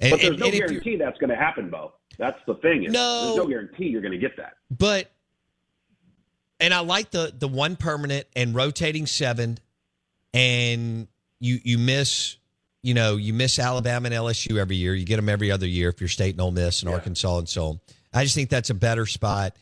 And, 0.00 0.10
but 0.12 0.20
there's 0.20 0.30
and- 0.32 0.40
no 0.40 0.46
and 0.46 0.54
guarantee 0.54 0.96
that's 0.96 1.18
going 1.18 1.30
to 1.30 1.36
happen, 1.36 1.70
Bo. 1.70 1.92
That's 2.18 2.38
the 2.46 2.54
thing. 2.56 2.84
Is 2.84 2.92
No. 2.92 3.24
There's 3.24 3.36
no 3.36 3.46
guarantee 3.46 3.86
you're 3.86 4.02
going 4.02 4.12
to 4.12 4.18
get 4.18 4.36
that. 4.36 4.54
But 4.70 5.10
and 6.60 6.74
I 6.74 6.80
like 6.80 7.10
the 7.10 7.32
the 7.36 7.48
one 7.48 7.76
permanent 7.76 8.26
and 8.36 8.54
rotating 8.54 9.06
seven, 9.06 9.58
and 10.34 11.08
you 11.40 11.58
you 11.64 11.78
miss 11.78 12.36
you 12.82 12.94
know 12.94 13.16
you 13.16 13.32
miss 13.32 13.58
Alabama 13.58 14.06
and 14.06 14.14
LSU 14.14 14.58
every 14.58 14.76
year. 14.76 14.94
You 14.94 15.04
get 15.04 15.16
them 15.16 15.28
every 15.28 15.50
other 15.50 15.66
year 15.66 15.88
if 15.88 16.00
you're 16.00 16.08
State 16.08 16.34
and 16.34 16.40
Ole 16.40 16.50
Miss 16.50 16.82
and 16.82 16.90
Arkansas 16.90 17.38
and 17.38 17.48
so 17.48 17.64
on. 17.64 17.80
I 18.12 18.24
just 18.24 18.34
think 18.34 18.50
that's 18.50 18.70
a 18.70 18.74
better 18.74 19.06
spot, 19.06 19.56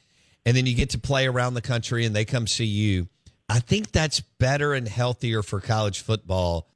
and 0.45 0.57
then 0.57 0.67
you 0.67 0.75
get 0.75 0.91
to 0.91 0.99
play 0.99 1.27
around 1.27 1.55
the 1.55 1.63
country 1.63 2.05
and 2.05 2.15
they 2.15 2.25
come 2.25 2.47
see 2.47 2.65
you. 2.65 3.09
I 3.49 3.61
think 3.61 3.93
that's 3.93 4.21
better 4.21 4.75
and 4.75 4.87
healthier 4.87 5.43
for 5.43 5.61
college 5.61 6.01
football 6.01 6.69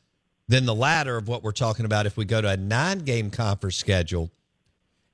than 0.49 0.65
the 0.65 0.75
latter 0.75 1.17
of 1.17 1.29
what 1.29 1.43
we're 1.43 1.53
talking 1.53 1.85
about. 1.85 2.07
If 2.07 2.17
we 2.17 2.25
go 2.25 2.41
to 2.41 2.49
a 2.49 2.57
nine 2.57 3.01
game 3.01 3.31
conference 3.31 3.77
schedule 3.77 4.31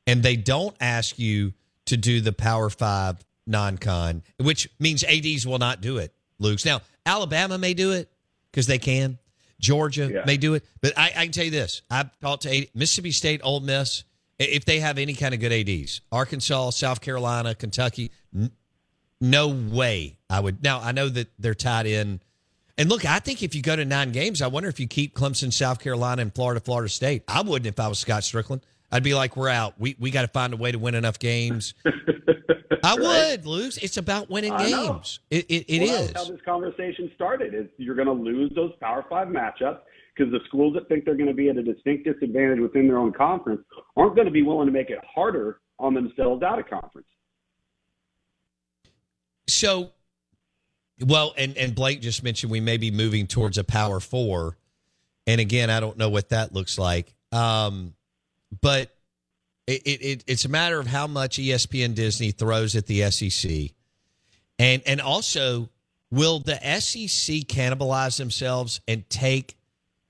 and 0.07 0.23
they 0.23 0.37
don't 0.37 0.77
ask 0.81 1.19
you 1.19 1.55
to 1.87 1.97
do 1.97 2.21
the 2.21 2.33
Power 2.33 2.71
Five 2.71 3.25
non-con, 3.49 4.23
which 4.39 4.69
means 4.79 5.03
ads 5.05 5.47
will 5.47 5.59
not 5.59 5.81
do 5.81 5.99
it. 5.99 6.15
Luke's 6.39 6.65
now 6.65 6.81
Alabama 7.07 7.59
may 7.59 7.75
do 7.75 7.93
it 7.93 8.11
because 8.51 8.67
they 8.67 8.79
can. 8.79 9.19
Georgia 9.61 10.09
Yeah. 10.13 10.23
may 10.25 10.37
do 10.37 10.55
it, 10.55 10.65
but 10.81 10.97
I, 10.97 11.07
I 11.17 11.23
can 11.25 11.33
tell 11.33 11.45
you 11.45 11.51
this: 11.51 11.83
I've 11.91 12.17
talked 12.21 12.43
to 12.45 12.57
AD, 12.57 12.69
Mississippi 12.75 13.11
State, 13.11 13.41
Ole 13.43 13.61
Miss. 13.61 14.05
If 14.39 14.65
they 14.65 14.79
have 14.79 14.99
any 14.99 15.15
kind 15.15 15.35
of 15.35 15.41
good 15.41 15.53
ads, 15.53 16.01
Arkansas, 16.13 16.71
South 16.71 17.01
Carolina, 17.01 17.57
Kentucky, 17.57 18.13
n- 18.33 18.53
no 19.21 19.49
way 19.49 20.17
I 20.31 20.39
would. 20.39 20.63
Now 20.63 20.81
I 20.81 20.93
know 20.93 21.09
that 21.09 21.29
they're 21.41 21.57
tied 21.57 21.87
in. 21.87 22.21
And 22.77 22.89
look, 22.89 23.05
I 23.05 23.19
think 23.19 23.43
if 23.43 23.57
you 23.57 23.63
go 23.63 23.75
to 23.75 23.85
nine 23.85 24.13
games, 24.13 24.41
I 24.41 24.47
wonder 24.47 24.69
if 24.69 24.79
you 24.79 24.87
keep 24.87 25.13
Clemson, 25.17 25.53
South 25.53 25.81
Carolina, 25.81 26.23
and 26.23 26.33
Florida, 26.33 26.61
Florida 26.61 26.89
State. 26.89 27.25
I 27.27 27.43
wouldn't 27.43 27.67
if 27.67 27.81
I 27.81 27.89
was 27.89 27.99
Scott 27.99 28.23
Stricklin. 28.23 28.63
I'd 28.93 29.03
be 29.03 29.15
like, 29.15 29.37
we're 29.37 29.49
out. 29.49 29.75
We 29.81 29.97
we 29.99 30.13
got 30.13 30.23
to 30.23 30.29
find 30.29 30.53
a 30.53 30.57
way 30.57 30.71
to 30.71 30.79
win 30.79 30.95
enough 30.95 31.19
games. 31.19 31.75
I 32.85 32.95
would 32.95 33.47
lose. 33.47 33.79
It's 33.79 33.97
about 33.97 34.31
winning 34.31 34.53
I 34.53 34.71
know. 34.71 34.93
games. 34.95 35.21
It 35.31 35.47
it, 35.49 35.65
it 35.69 35.81
well, 35.83 36.03
is. 36.03 36.13
That's 36.13 36.27
how 36.27 36.33
this 36.33 36.41
conversation 36.45 37.11
started. 37.15 37.55
Is 37.55 37.67
you're 37.77 37.95
going 37.95 38.07
to 38.07 38.13
lose 38.13 38.53
those 38.55 38.73
Power 38.81 39.05
Five 39.09 39.29
matchups 39.29 39.81
because 40.15 40.33
the 40.33 40.41
schools 40.47 40.75
that 40.75 40.89
think 40.89 41.05
they're 41.05 41.17
going 41.17 41.29
to 41.29 41.35
be 41.35 41.49
at 41.49 41.57
a 41.57 41.63
distinct 41.63 42.05
disadvantage 42.05 42.61
within 42.61 42.87
their 42.87 42.99
own 42.99 43.13
conference 43.13 43.61
aren't 43.97 44.17
going 44.17 44.27
to 44.27 44.33
be 44.33 44.43
willing 44.43 44.67
to 44.67 44.73
make 44.73 44.91
it 44.91 44.99
harder 45.05 45.61
on 45.79 45.95
themselves 45.95 46.43
out 46.43 46.59
of 46.59 46.69
conference. 46.69 47.07
So, 49.47 49.93
well, 51.01 51.33
and 51.37 51.57
and 51.57 51.75
Blake 51.75 52.01
just 52.01 52.23
mentioned 52.23 52.53
we 52.53 52.61
may 52.61 52.77
be 52.77 52.91
moving 52.91 53.27
towards 53.27 53.57
a 53.57 53.65
Power 53.65 54.01
Four, 54.01 54.59
and 55.27 55.41
again, 55.41 55.71
I 55.71 55.81
don't 55.81 55.97
know 55.97 56.11
what 56.11 56.31
that 56.31 56.53
looks 56.53 56.79
like. 56.79 57.15
Um, 57.33 57.95
but 58.61 58.95
it, 59.69 59.83
it, 59.85 60.03
it 60.03 60.25
it's 60.27 60.47
a 60.47 60.49
matter 60.49 60.81
of 60.81 60.87
how 60.87 61.07
much 61.07 61.37
ESPN 61.37 61.95
Disney 61.95 62.31
throws 62.31 62.75
at 62.75 62.87
the 62.87 63.11
SEC, 63.11 63.71
and 64.59 64.83
and 64.87 65.01
also 65.01 65.69
will 66.11 66.41
the 66.41 66.57
SEC 66.81 67.37
cannibalize 67.47 68.17
themselves 68.17 68.81
and 68.89 69.09
take 69.11 69.59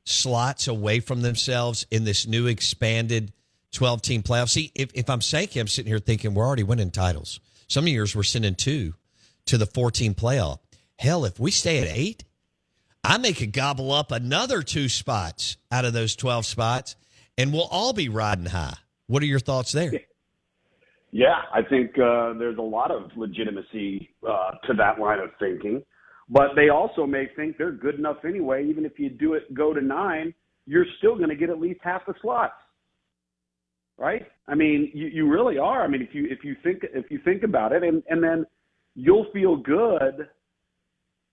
slots 0.04 0.68
away 0.68 1.00
from 1.00 1.22
themselves 1.22 1.86
in 1.90 2.04
this 2.04 2.24
new 2.24 2.46
expanded 2.46 3.32
12 3.72 4.00
team 4.00 4.22
playoff. 4.22 4.48
See, 4.48 4.70
if, 4.76 4.90
if 4.94 5.10
I'm 5.10 5.20
Sankey, 5.20 5.58
I'm 5.58 5.66
sitting 5.66 5.90
here 5.90 5.98
thinking 5.98 6.34
we're 6.34 6.46
already 6.46 6.62
winning 6.62 6.92
titles. 6.92 7.40
Some 7.66 7.88
years 7.88 8.14
we're 8.14 8.22
sending 8.22 8.54
two 8.54 8.94
to 9.46 9.58
the 9.58 9.66
14 9.66 10.14
playoff. 10.14 10.60
Hell, 10.98 11.24
if 11.24 11.40
we 11.40 11.50
stay 11.50 11.80
at 11.80 11.88
eight, 11.88 12.22
I 13.02 13.18
may 13.18 13.32
could 13.32 13.52
gobble 13.52 13.92
up 13.92 14.12
another 14.12 14.62
two 14.62 14.88
spots 14.88 15.56
out 15.70 15.84
of 15.84 15.92
those 15.92 16.14
12 16.14 16.46
spots 16.46 16.94
and 17.36 17.52
we'll 17.52 17.68
all 17.70 17.92
be 17.92 18.08
riding 18.08 18.46
high. 18.46 18.76
What 19.08 19.22
are 19.22 19.26
your 19.26 19.40
thoughts 19.40 19.72
there? 19.72 19.92
Yeah, 21.10 21.40
I 21.54 21.62
think 21.62 21.92
uh, 21.92 22.34
there's 22.34 22.58
a 22.58 22.62
lot 22.62 22.90
of 22.90 23.10
legitimacy 23.16 24.10
uh, 24.28 24.50
to 24.66 24.74
that 24.74 25.00
line 25.00 25.20
of 25.20 25.30
thinking. 25.38 25.82
But 26.28 26.48
they 26.54 26.68
also 26.68 27.06
may 27.06 27.28
think 27.34 27.56
they're 27.56 27.72
good 27.72 27.94
enough 27.94 28.18
anyway. 28.26 28.66
Even 28.68 28.84
if 28.84 28.98
you 28.98 29.08
do 29.08 29.32
it, 29.32 29.54
go 29.54 29.72
to 29.72 29.80
nine, 29.80 30.34
you're 30.66 30.84
still 30.98 31.16
going 31.16 31.30
to 31.30 31.34
get 31.34 31.48
at 31.48 31.58
least 31.58 31.80
half 31.82 32.04
the 32.06 32.12
slots, 32.20 32.52
right? 33.96 34.26
I 34.46 34.54
mean, 34.54 34.90
you, 34.92 35.06
you 35.06 35.30
really 35.30 35.56
are. 35.56 35.82
I 35.82 35.88
mean, 35.88 36.02
if 36.02 36.14
you 36.14 36.26
if 36.28 36.44
you 36.44 36.54
think 36.62 36.82
if 36.92 37.10
you 37.10 37.20
think 37.24 37.42
about 37.42 37.72
it, 37.72 37.82
and 37.82 38.02
and 38.10 38.22
then 38.22 38.44
you'll 38.94 39.30
feel 39.32 39.56
good, 39.56 40.28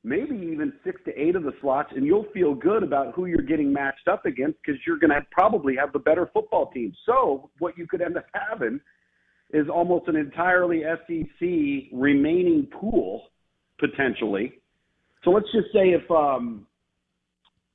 maybe 0.06 0.36
even 0.36 0.72
six 0.86 1.02
to 1.06 1.20
eight 1.20 1.36
of 1.36 1.44
the 1.44 1.54
slots, 1.62 1.92
and 1.96 2.06
you'll 2.06 2.28
feel 2.34 2.54
good 2.54 2.84
about 2.84 3.16
who 3.16 3.26
you're 3.26 3.42
getting 3.42 3.74
matched 3.74 4.08
up 4.08 4.26
against 4.26 4.60
because 4.62 4.80
you're 4.86 5.00
going 5.00 5.10
to 5.10 5.26
probably 5.32 5.76
have 5.76 5.92
the 5.92 6.00
better 6.00 6.30
football 6.32 6.70
team. 6.72 6.94
So 7.06 7.50
what 7.58 7.76
you 7.78 7.88
could 7.88 8.02
end 8.02 8.16
up 8.16 8.26
having 8.34 8.80
is 9.52 9.68
almost 9.68 10.08
an 10.08 10.16
entirely 10.16 10.84
SEC 11.08 11.90
remaining 11.92 12.68
pool 12.80 13.24
potentially. 13.80 14.54
So 15.24 15.32
let's 15.32 15.48
just 15.52 15.74
say 15.74 15.90
if 15.90 16.10
um, 16.12 16.68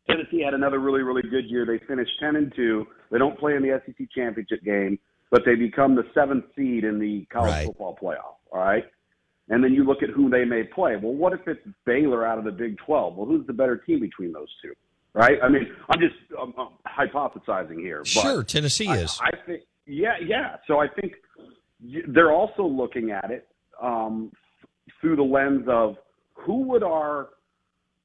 Tennessee 0.08 0.42
had 0.44 0.54
another 0.54 0.78
really 0.78 1.02
really 1.02 1.22
good 1.22 1.46
year, 1.46 1.66
they 1.66 1.84
finish 1.86 2.08
ten 2.20 2.36
and 2.36 2.52
two. 2.54 2.86
They 3.10 3.18
don't 3.18 3.38
play 3.38 3.54
in 3.56 3.62
the 3.62 3.80
SEC 3.84 4.06
championship 4.14 4.62
game, 4.64 4.98
but 5.32 5.42
they 5.44 5.56
become 5.56 5.96
the 5.96 6.04
seventh 6.14 6.44
seed 6.56 6.84
in 6.84 7.00
the 7.00 7.26
college 7.32 7.50
Right. 7.50 7.66
football 7.66 7.98
playoff. 8.00 8.38
All 8.52 8.60
right. 8.60 8.84
And 9.50 9.64
then 9.64 9.72
you 9.72 9.84
look 9.84 10.02
at 10.02 10.10
who 10.10 10.30
they 10.30 10.44
may 10.44 10.62
play. 10.62 10.94
Well, 10.96 11.12
what 11.12 11.32
if 11.32 11.40
it's 11.46 11.60
Baylor 11.84 12.24
out 12.24 12.38
of 12.38 12.44
the 12.44 12.52
Big 12.52 12.78
12? 12.78 13.16
Well, 13.16 13.26
who's 13.26 13.44
the 13.48 13.52
better 13.52 13.76
team 13.76 14.00
between 14.00 14.32
those 14.32 14.48
two? 14.62 14.72
Right? 15.12 15.38
I 15.42 15.48
mean, 15.48 15.66
I'm 15.88 15.98
just 15.98 16.14
um, 16.40 16.54
um, 16.56 16.68
hypothesizing 16.86 17.80
here. 17.80 17.98
But 17.98 18.08
Sure, 18.08 18.42
Tennessee 18.44 18.86
I- 18.86 18.98
is. 18.98 19.20
I, 19.20 19.30
think, 19.44 19.62
yeah, 19.86 20.14
yeah. 20.24 20.56
So 20.68 20.78
I 20.78 20.86
think 20.86 21.14
they're 22.08 22.30
also 22.30 22.62
looking 22.62 23.10
at 23.10 23.32
it 23.32 23.48
um, 23.82 24.30
through 25.00 25.16
the 25.16 25.22
lens 25.22 25.66
of 25.68 25.96
who 26.34 26.62
would 26.68 26.84
our, 26.84 27.30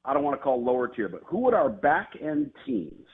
I 0.04 0.16
don't 0.16 0.24
want 0.24 0.40
to 0.40 0.44
call 0.44 0.64
lower 0.64 0.88
tier, 0.88 1.10
but 1.10 1.22
who 1.28 1.42
would 1.42 1.54
our 1.54 1.70
back 1.70 2.14
end 2.20 2.50
teams 2.66 3.06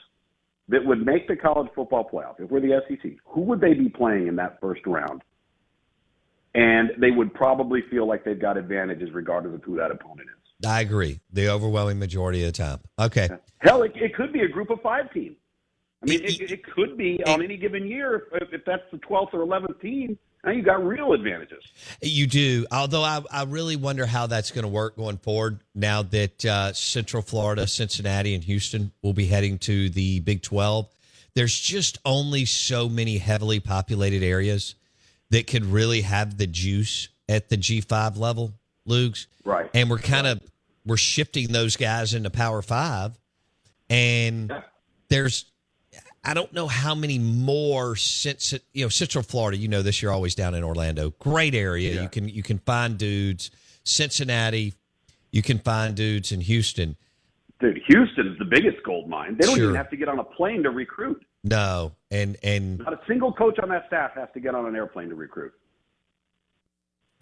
that 0.69 0.85
would 0.85 1.05
make 1.05 1.27
the 1.27 1.35
college 1.35 1.69
football 1.75 2.09
playoff, 2.11 2.39
if 2.39 2.49
we're 2.49 2.61
the 2.61 2.79
SEC, 2.87 3.11
who 3.25 3.41
would 3.41 3.59
they 3.59 3.73
be 3.73 3.89
playing 3.89 4.27
in 4.27 4.37
that 4.37 4.57
first 4.61 4.81
round? 4.87 5.21
And 6.53 6.91
they 6.97 7.11
would 7.11 7.33
probably 7.33 7.81
feel 7.89 8.07
like 8.07 8.25
they've 8.25 8.39
got 8.39 8.57
advantages 8.57 9.09
regardless 9.13 9.55
of 9.55 9.63
who 9.63 9.77
that 9.77 9.91
opponent 9.91 10.27
is. 10.29 10.67
I 10.67 10.81
agree. 10.81 11.19
The 11.31 11.49
overwhelming 11.49 11.97
majority 11.97 12.43
of 12.43 12.53
the 12.53 12.57
time. 12.57 12.79
Okay. 12.99 13.29
Hell, 13.59 13.83
it, 13.83 13.93
it 13.95 14.13
could 14.15 14.33
be 14.33 14.41
a 14.41 14.47
group 14.47 14.69
of 14.69 14.81
five 14.81 15.11
team. 15.13 15.35
I 16.03 16.07
mean, 16.07 16.23
it, 16.23 16.41
it, 16.41 16.51
it 16.51 16.63
could 16.65 16.97
be 16.97 17.23
on 17.25 17.43
any 17.43 17.57
given 17.57 17.87
year 17.87 18.27
if, 18.33 18.51
if 18.51 18.65
that's 18.65 18.83
the 18.91 18.97
12th 18.97 19.33
or 19.33 19.45
11th 19.45 19.79
team. 19.81 20.17
Now 20.43 20.51
you 20.51 20.63
got 20.63 20.83
real 20.83 21.13
advantages. 21.13 21.63
You 22.01 22.25
do. 22.25 22.65
Although 22.71 23.03
I, 23.03 23.21
I 23.31 23.43
really 23.43 23.75
wonder 23.75 24.07
how 24.07 24.25
that's 24.25 24.49
going 24.49 24.63
to 24.63 24.69
work 24.69 24.97
going 24.97 25.17
forward 25.17 25.59
now 25.75 26.01
that 26.01 26.43
uh, 26.43 26.73
Central 26.73 27.21
Florida, 27.21 27.67
Cincinnati, 27.67 28.33
and 28.33 28.43
Houston 28.43 28.91
will 29.03 29.13
be 29.13 29.27
heading 29.27 29.59
to 29.59 29.89
the 29.89 30.19
Big 30.21 30.41
12. 30.41 30.89
There's 31.35 31.57
just 31.59 31.99
only 32.03 32.45
so 32.45 32.89
many 32.89 33.19
heavily 33.19 33.59
populated 33.59 34.23
areas 34.23 34.75
that 35.31 35.47
could 35.47 35.65
really 35.65 36.01
have 36.01 36.37
the 36.37 36.47
juice 36.47 37.09
at 37.27 37.49
the 37.49 37.57
G5 37.57 38.17
level, 38.17 38.53
Luke's. 38.85 39.27
Right. 39.43 39.69
And 39.73 39.89
we're 39.89 39.97
kind 39.97 40.27
of 40.27 40.39
we're 40.85 40.97
shifting 40.97 41.51
those 41.51 41.75
guys 41.75 42.13
into 42.13 42.29
Power 42.29 42.61
5 42.61 43.17
and 43.89 44.49
Yeah. 44.49 44.61
there's 45.09 45.45
I 46.23 46.35
don't 46.35 46.53
know 46.53 46.67
how 46.67 46.93
many 46.93 47.17
more 47.17 47.95
since 47.95 48.53
you 48.73 48.85
know 48.85 48.89
Central 48.89 49.23
Florida. 49.23 49.57
You 49.57 49.67
know 49.67 49.81
this. 49.81 50.01
You're 50.03 50.11
always 50.11 50.35
down 50.35 50.53
in 50.53 50.63
Orlando. 50.63 51.09
Great 51.17 51.55
area. 51.55 51.95
Yeah. 51.95 52.01
You 52.03 52.09
can 52.09 52.29
you 52.29 52.43
can 52.43 52.59
find 52.59 52.97
dudes. 52.97 53.49
Cincinnati. 53.83 54.73
You 55.31 55.41
can 55.41 55.57
find 55.59 55.95
dudes 55.95 56.31
in 56.31 56.41
Houston. 56.41 56.95
Dude, 57.59 57.81
Houston 57.87 58.27
is 58.27 58.37
the 58.37 58.45
biggest 58.45 58.83
gold 58.83 59.07
mine. 59.09 59.37
They 59.39 59.47
don't 59.47 59.55
Sure. 59.55 59.63
even 59.65 59.75
have 59.75 59.89
to 59.91 59.97
get 59.97 60.09
on 60.09 60.19
a 60.19 60.23
plane 60.23 60.61
to 60.63 60.69
recruit. 60.69 61.23
No, 61.43 61.93
and 62.11 62.37
and 62.43 62.79
Not 62.79 62.93
a 62.93 62.99
single 63.07 63.33
coach 63.33 63.57
on 63.59 63.69
that 63.69 63.87
staff 63.87 64.11
has 64.15 64.29
to 64.33 64.39
get 64.39 64.53
on 64.53 64.65
an 64.67 64.75
airplane 64.75 65.09
to 65.09 65.15
recruit. 65.15 65.53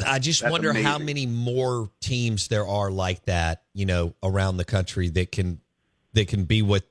I 0.05 0.19
just 0.19 0.41
That's 0.41 0.51
wonder 0.51 0.73
how 0.73 0.97
many 0.97 1.25
more 1.25 1.89
teams 2.01 2.47
there 2.47 2.67
are 2.67 2.91
like 2.91 3.25
that. 3.25 3.63
You 3.73 3.85
know, 3.85 4.13
around 4.23 4.57
the 4.57 4.65
country 4.65 5.09
that 5.09 5.31
can 5.31 5.61
that 6.13 6.27
can 6.27 6.45
be 6.45 6.61
what 6.61 6.83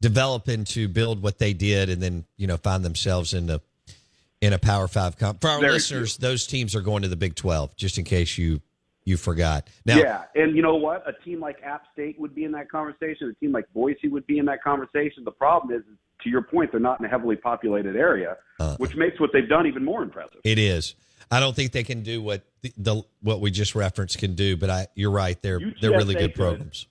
develop 0.00 0.48
into 0.48 0.88
build 0.88 1.22
what 1.22 1.38
they 1.38 1.52
did, 1.52 1.90
and 1.90 2.02
then 2.02 2.24
you 2.36 2.46
know 2.46 2.56
find 2.56 2.84
themselves 2.84 3.34
in 3.34 3.46
the 3.46 3.60
in 4.40 4.52
a 4.52 4.58
Power 4.58 4.88
Five 4.88 5.18
comp. 5.18 5.40
For 5.40 5.48
our 5.48 5.60
Very 5.60 5.72
listeners, 5.74 6.16
those 6.16 6.46
teams 6.46 6.74
are 6.74 6.80
going 6.80 7.02
to 7.02 7.08
the 7.08 7.16
Big 7.16 7.34
Twelve. 7.34 7.74
Just 7.76 7.98
in 7.98 8.04
case 8.04 8.38
you 8.38 8.60
you 9.10 9.16
forgot. 9.16 9.68
Now, 9.84 9.98
yeah, 9.98 10.24
and 10.34 10.56
you 10.56 10.62
know 10.62 10.76
what? 10.76 11.06
A 11.06 11.12
team 11.24 11.40
like 11.40 11.56
App 11.62 11.82
State 11.92 12.18
would 12.18 12.34
be 12.34 12.44
in 12.44 12.52
that 12.52 12.70
conversation. 12.70 13.28
A 13.28 13.34
team 13.44 13.52
like 13.52 13.66
Boise 13.74 14.08
would 14.08 14.26
be 14.26 14.38
in 14.38 14.46
that 14.46 14.62
conversation. 14.62 15.24
The 15.24 15.32
problem 15.32 15.76
is, 15.76 15.82
to 16.22 16.30
your 16.30 16.42
point, 16.42 16.70
they're 16.70 16.80
not 16.80 17.00
in 17.00 17.06
a 17.06 17.08
heavily 17.08 17.36
populated 17.36 17.96
area, 17.96 18.36
Uh, 18.58 18.76
which 18.76 18.94
makes 18.94 19.18
what 19.20 19.30
they've 19.32 19.48
done 19.48 19.66
even 19.66 19.84
more 19.84 20.02
impressive. 20.02 20.40
It 20.44 20.58
is. 20.58 20.94
I 21.30 21.40
don't 21.40 21.54
think 21.54 21.72
they 21.72 21.84
can 21.84 22.02
do 22.02 22.22
what 22.22 22.44
the, 22.62 22.72
the 22.76 23.02
what 23.20 23.40
we 23.40 23.50
just 23.50 23.74
referenced 23.74 24.18
can 24.18 24.34
do, 24.34 24.56
but 24.56 24.70
I 24.70 24.86
you're 24.94 25.10
right. 25.10 25.40
They're 25.42 25.60
they're 25.80 25.90
really 25.90 26.14
UTSA 26.14 26.18
good 26.18 26.34
could. 26.34 26.42
programs. 26.42 26.86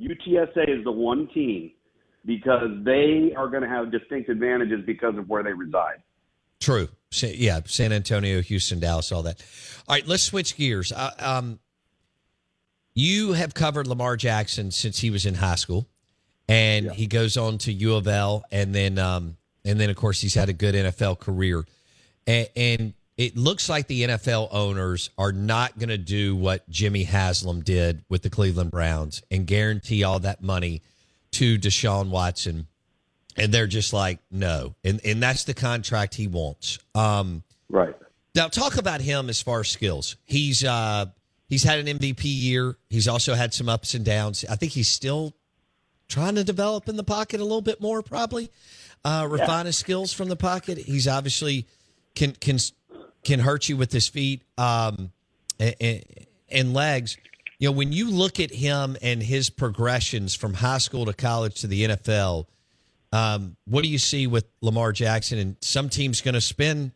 UTSA 0.00 0.78
is 0.78 0.84
the 0.84 0.92
one 0.92 1.28
team 1.34 1.72
because 2.24 2.70
they 2.84 3.32
are 3.36 3.48
going 3.48 3.62
to 3.62 3.68
have 3.68 3.90
distinct 3.90 4.28
advantages 4.28 4.80
because 4.86 5.16
of 5.16 5.28
where 5.28 5.42
they 5.42 5.52
reside. 5.52 6.02
True. 6.60 6.88
Yeah, 7.20 7.60
San 7.66 7.92
Antonio, 7.92 8.40
Houston, 8.40 8.80
Dallas, 8.80 9.12
all 9.12 9.22
that. 9.24 9.42
All 9.88 9.94
right, 9.94 10.06
let's 10.06 10.22
switch 10.22 10.56
gears. 10.56 10.92
Uh, 10.92 11.10
um, 11.18 11.58
you 12.94 13.32
have 13.32 13.54
covered 13.54 13.86
Lamar 13.86 14.16
Jackson 14.16 14.70
since 14.70 14.98
he 14.98 15.10
was 15.10 15.26
in 15.26 15.34
high 15.34 15.54
school, 15.54 15.86
and 16.48 16.90
he 16.92 17.06
goes 17.06 17.36
on 17.36 17.58
to 17.58 17.72
U 17.72 17.94
of 17.94 18.06
L, 18.06 18.44
and 18.50 18.74
then 18.74 18.98
um, 18.98 19.36
and 19.64 19.80
then 19.80 19.90
of 19.90 19.96
course 19.96 20.20
he's 20.20 20.34
had 20.34 20.48
a 20.48 20.52
good 20.52 20.74
NFL 20.74 21.18
career, 21.18 21.64
and, 22.26 22.48
and 22.54 22.94
it 23.16 23.36
looks 23.36 23.68
like 23.68 23.86
the 23.86 24.02
NFL 24.02 24.48
owners 24.52 25.10
are 25.18 25.32
not 25.32 25.78
going 25.78 25.90
to 25.90 25.98
do 25.98 26.34
what 26.34 26.68
Jimmy 26.68 27.04
Haslam 27.04 27.60
did 27.60 28.04
with 28.08 28.22
the 28.22 28.30
Cleveland 28.30 28.70
Browns 28.70 29.22
and 29.30 29.46
guarantee 29.46 30.02
all 30.02 30.18
that 30.20 30.42
money 30.42 30.82
to 31.32 31.58
Deshaun 31.58 32.08
Watson 32.08 32.66
and 33.36 33.52
they're 33.52 33.66
just 33.66 33.92
like 33.92 34.18
no. 34.30 34.74
And 34.84 35.00
and 35.04 35.22
that's 35.22 35.44
the 35.44 35.54
contract 35.54 36.14
he 36.14 36.26
wants. 36.26 36.78
Um 36.94 37.42
Right. 37.68 37.94
now 38.34 38.48
talk 38.48 38.76
about 38.76 39.00
him 39.00 39.30
as 39.30 39.40
far 39.40 39.60
as 39.60 39.68
skills. 39.68 40.16
He's 40.24 40.62
uh 40.64 41.06
he's 41.48 41.62
had 41.62 41.78
an 41.78 41.98
mvp 41.98 42.20
year. 42.24 42.76
He's 42.90 43.08
also 43.08 43.34
had 43.34 43.54
some 43.54 43.68
ups 43.68 43.94
and 43.94 44.04
downs. 44.04 44.44
I 44.48 44.56
think 44.56 44.72
he's 44.72 44.88
still 44.88 45.34
trying 46.08 46.34
to 46.34 46.44
develop 46.44 46.88
in 46.88 46.96
the 46.96 47.04
pocket 47.04 47.40
a 47.40 47.44
little 47.44 47.62
bit 47.62 47.80
more 47.80 48.02
probably. 48.02 48.50
Uh 49.04 49.26
refine 49.30 49.66
his 49.66 49.76
skills 49.76 50.12
from 50.12 50.28
the 50.28 50.36
pocket. 50.36 50.78
He's 50.78 51.08
obviously 51.08 51.66
can 52.14 52.32
can 52.32 52.58
can 53.24 53.40
hurt 53.40 53.68
you 53.68 53.76
with 53.76 53.92
his 53.92 54.08
feet 54.08 54.42
um 54.58 55.12
and, 55.58 56.04
and 56.50 56.74
legs. 56.74 57.16
You 57.58 57.68
know 57.68 57.72
when 57.72 57.92
you 57.92 58.10
look 58.10 58.40
at 58.40 58.50
him 58.52 58.96
and 59.00 59.22
his 59.22 59.48
progressions 59.48 60.34
from 60.34 60.52
high 60.54 60.78
school 60.78 61.06
to 61.06 61.12
college 61.14 61.60
to 61.60 61.68
the 61.68 61.84
nfl 61.84 62.46
um, 63.12 63.56
what 63.66 63.82
do 63.84 63.90
you 63.90 63.98
see 63.98 64.26
with 64.26 64.46
Lamar 64.60 64.92
Jackson? 64.92 65.38
And 65.38 65.56
some 65.60 65.88
team's 65.88 66.20
going 66.20 66.34
to 66.34 66.40
spend 66.40 66.92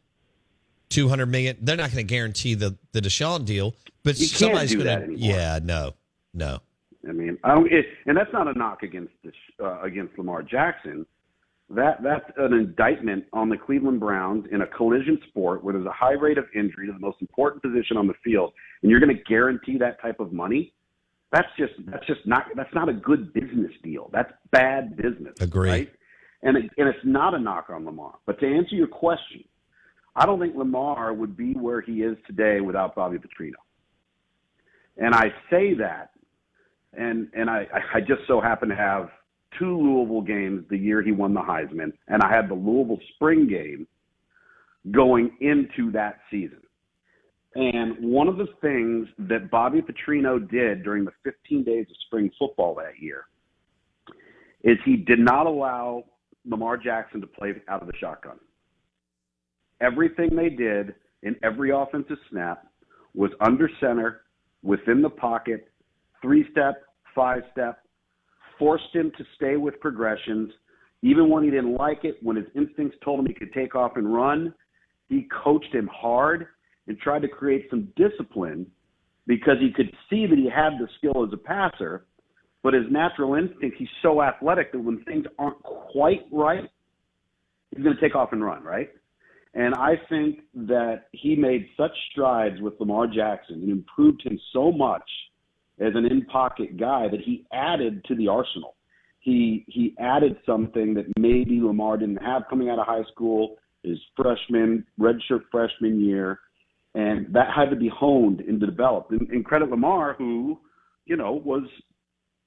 two 0.88 1.08
hundred 1.08 1.26
million. 1.26 1.56
They're 1.60 1.76
not 1.76 1.92
going 1.92 2.06
to 2.06 2.14
guarantee 2.14 2.54
the 2.54 2.76
the 2.92 3.00
Deshaun 3.00 3.44
deal, 3.44 3.74
but 4.02 4.18
You 4.18 4.26
somebody's 4.26 4.74
going 4.74 5.16
to. 5.16 5.18
Yeah, 5.18 5.60
no, 5.62 5.92
no. 6.34 6.60
I 7.08 7.12
mean, 7.12 7.38
I 7.44 7.54
don't, 7.54 7.70
it, 7.72 7.86
and 8.06 8.16
that's 8.16 8.32
not 8.32 8.48
a 8.48 8.58
knock 8.58 8.82
against 8.82 9.12
uh, 9.62 9.80
against 9.80 10.18
Lamar 10.18 10.42
Jackson. 10.42 11.06
That 11.70 12.02
that's 12.02 12.24
an 12.36 12.52
indictment 12.52 13.24
on 13.32 13.48
the 13.48 13.56
Cleveland 13.56 14.00
Browns 14.00 14.46
in 14.52 14.62
a 14.62 14.66
collision 14.66 15.18
sport 15.28 15.64
where 15.64 15.74
there's 15.74 15.86
a 15.86 15.92
high 15.92 16.12
rate 16.12 16.38
of 16.38 16.46
injury 16.54 16.86
to 16.86 16.92
the 16.92 16.98
most 16.98 17.18
important 17.20 17.62
position 17.62 17.96
on 17.96 18.06
the 18.06 18.14
field, 18.24 18.52
and 18.82 18.90
you're 18.90 19.00
going 19.00 19.14
to 19.14 19.22
guarantee 19.24 19.76
that 19.78 20.00
type 20.00 20.20
of 20.20 20.32
money. 20.32 20.72
That's 21.32 21.48
just 21.58 21.72
that's 21.86 22.06
just 22.06 22.24
not 22.24 22.46
that's 22.54 22.72
not 22.72 22.88
a 22.88 22.92
good 22.92 23.32
business 23.32 23.72
deal. 23.82 24.10
That's 24.12 24.32
bad 24.52 24.96
business. 24.96 25.34
Agree. 25.40 25.70
Right? 25.70 25.92
And 26.42 26.56
it, 26.56 26.70
and 26.76 26.88
it's 26.88 26.98
not 27.04 27.34
a 27.34 27.38
knock 27.38 27.70
on 27.70 27.84
Lamar. 27.84 28.14
But 28.26 28.38
to 28.40 28.46
answer 28.46 28.74
your 28.74 28.88
question, 28.88 29.44
I 30.14 30.26
don't 30.26 30.38
think 30.38 30.56
Lamar 30.56 31.12
would 31.12 31.36
be 31.36 31.52
where 31.54 31.80
he 31.80 32.02
is 32.02 32.16
today 32.26 32.60
without 32.60 32.94
Bobby 32.94 33.18
Petrino. 33.18 33.54
And 34.96 35.14
I 35.14 35.26
say 35.50 35.74
that 35.74 36.10
and 36.96 37.28
and 37.34 37.48
I, 37.50 37.66
I 37.94 38.00
just 38.00 38.22
so 38.26 38.40
happened 38.40 38.70
to 38.70 38.76
have 38.76 39.10
two 39.58 39.78
Louisville 39.78 40.22
games 40.22 40.64
the 40.70 40.78
year 40.78 41.02
he 41.02 41.12
won 41.12 41.34
the 41.34 41.40
Heisman, 41.40 41.92
and 42.08 42.22
I 42.22 42.34
had 42.34 42.48
the 42.48 42.54
Louisville 42.54 43.00
spring 43.14 43.48
game 43.48 43.86
going 44.90 45.36
into 45.40 45.90
that 45.92 46.18
season. 46.30 46.60
And 47.54 47.96
one 48.00 48.28
of 48.28 48.36
the 48.36 48.48
things 48.60 49.08
that 49.30 49.50
Bobby 49.50 49.80
Petrino 49.80 50.38
did 50.38 50.82
during 50.82 51.04
the 51.04 51.12
15 51.24 51.64
days 51.64 51.86
of 51.88 51.96
spring 52.06 52.30
football 52.38 52.74
that 52.74 53.00
year 53.00 53.24
is 54.62 54.76
he 54.84 54.96
did 54.96 55.18
not 55.18 55.46
allow 55.46 56.04
Lamar 56.46 56.76
Jackson 56.76 57.20
to 57.20 57.26
play 57.26 57.54
out 57.68 57.82
of 57.82 57.88
the 57.88 57.96
shotgun. 57.98 58.38
Everything 59.80 60.34
they 60.34 60.48
did 60.48 60.94
in 61.22 61.36
every 61.42 61.70
offensive 61.70 62.16
snap 62.30 62.66
was 63.14 63.30
under 63.40 63.68
center, 63.80 64.22
within 64.62 65.02
the 65.02 65.10
pocket, 65.10 65.68
three 66.22 66.46
step, 66.50 66.82
five 67.14 67.42
step, 67.52 67.80
forced 68.58 68.94
him 68.94 69.10
to 69.16 69.24
stay 69.36 69.56
with 69.56 69.78
progressions. 69.80 70.50
Even 71.02 71.28
when 71.28 71.44
he 71.44 71.50
didn't 71.50 71.74
like 71.74 72.04
it, 72.04 72.16
when 72.22 72.36
his 72.36 72.46
instincts 72.54 72.96
told 73.04 73.20
him 73.20 73.26
he 73.26 73.34
could 73.34 73.52
take 73.52 73.74
off 73.74 73.96
and 73.96 74.12
run, 74.12 74.52
he 75.08 75.28
coached 75.44 75.72
him 75.74 75.88
hard 75.92 76.46
and 76.88 76.98
tried 76.98 77.22
to 77.22 77.28
create 77.28 77.66
some 77.70 77.88
discipline 77.96 78.66
because 79.26 79.56
he 79.60 79.72
could 79.72 79.90
see 80.08 80.26
that 80.26 80.38
he 80.38 80.48
had 80.48 80.78
the 80.78 80.88
skill 80.98 81.24
as 81.26 81.32
a 81.32 81.36
passer, 81.36 82.06
but 82.66 82.74
his 82.74 82.90
natural 82.90 83.36
instinct, 83.36 83.76
he's 83.78 83.86
so 84.02 84.20
athletic 84.20 84.72
that 84.72 84.80
when 84.80 84.98
things 85.04 85.24
aren't 85.38 85.62
quite 85.62 86.26
right, 86.32 86.68
he's 87.70 87.84
going 87.84 87.94
to 87.94 88.02
take 88.02 88.16
off 88.16 88.32
and 88.32 88.44
run, 88.44 88.64
right? 88.64 88.90
And 89.54 89.72
I 89.76 89.92
think 90.08 90.40
that 90.52 91.04
he 91.12 91.36
made 91.36 91.68
such 91.76 91.92
strides 92.10 92.60
with 92.60 92.74
Lamar 92.80 93.06
Jackson 93.06 93.62
and 93.62 93.70
improved 93.70 94.20
him 94.26 94.36
so 94.52 94.72
much 94.72 95.08
as 95.78 95.92
an 95.94 96.06
in 96.06 96.24
pocket 96.24 96.76
guy 96.76 97.06
that 97.08 97.20
he 97.20 97.46
added 97.52 98.04
to 98.06 98.16
the 98.16 98.26
arsenal. 98.26 98.74
He 99.20 99.64
he 99.68 99.94
added 100.00 100.36
something 100.44 100.92
that 100.94 101.04
maybe 101.16 101.60
Lamar 101.60 101.96
didn't 101.96 102.16
have 102.16 102.42
coming 102.50 102.68
out 102.68 102.80
of 102.80 102.86
high 102.86 103.04
school, 103.12 103.58
his 103.84 103.98
freshman, 104.16 104.84
redshirt 104.98 105.42
freshman 105.52 106.04
year, 106.04 106.40
and 106.96 107.32
that 107.32 107.46
had 107.54 107.70
to 107.70 107.76
be 107.76 107.88
honed 107.88 108.40
and 108.40 108.58
developed. 108.58 109.12
And, 109.12 109.30
and 109.30 109.44
credit 109.44 109.70
Lamar, 109.70 110.14
who, 110.14 110.58
you 111.04 111.14
know, 111.14 111.30
was 111.32 111.62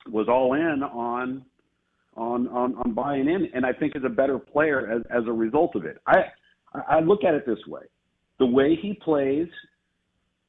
was 0.08 0.28
all 0.28 0.54
in 0.54 0.84
on 0.84 1.46
on 2.16 2.48
on, 2.48 2.76
on 2.76 2.94
buying 2.94 3.28
in, 3.28 3.50
and 3.54 3.66
I 3.66 3.74
think 3.74 3.96
is 3.96 4.04
a 4.06 4.10
better 4.10 4.40
player 4.40 4.90
as 4.92 5.02
as 5.10 5.28
a 5.28 5.32
result 5.32 5.76
of 5.76 5.86
it. 5.86 5.98
I 6.08 6.26
I 6.74 7.00
look 7.00 7.24
at 7.24 7.34
it 7.34 7.46
this 7.46 7.60
way: 7.68 7.84
the 8.40 8.46
way 8.46 8.78
he 8.82 8.94
plays, 8.94 9.48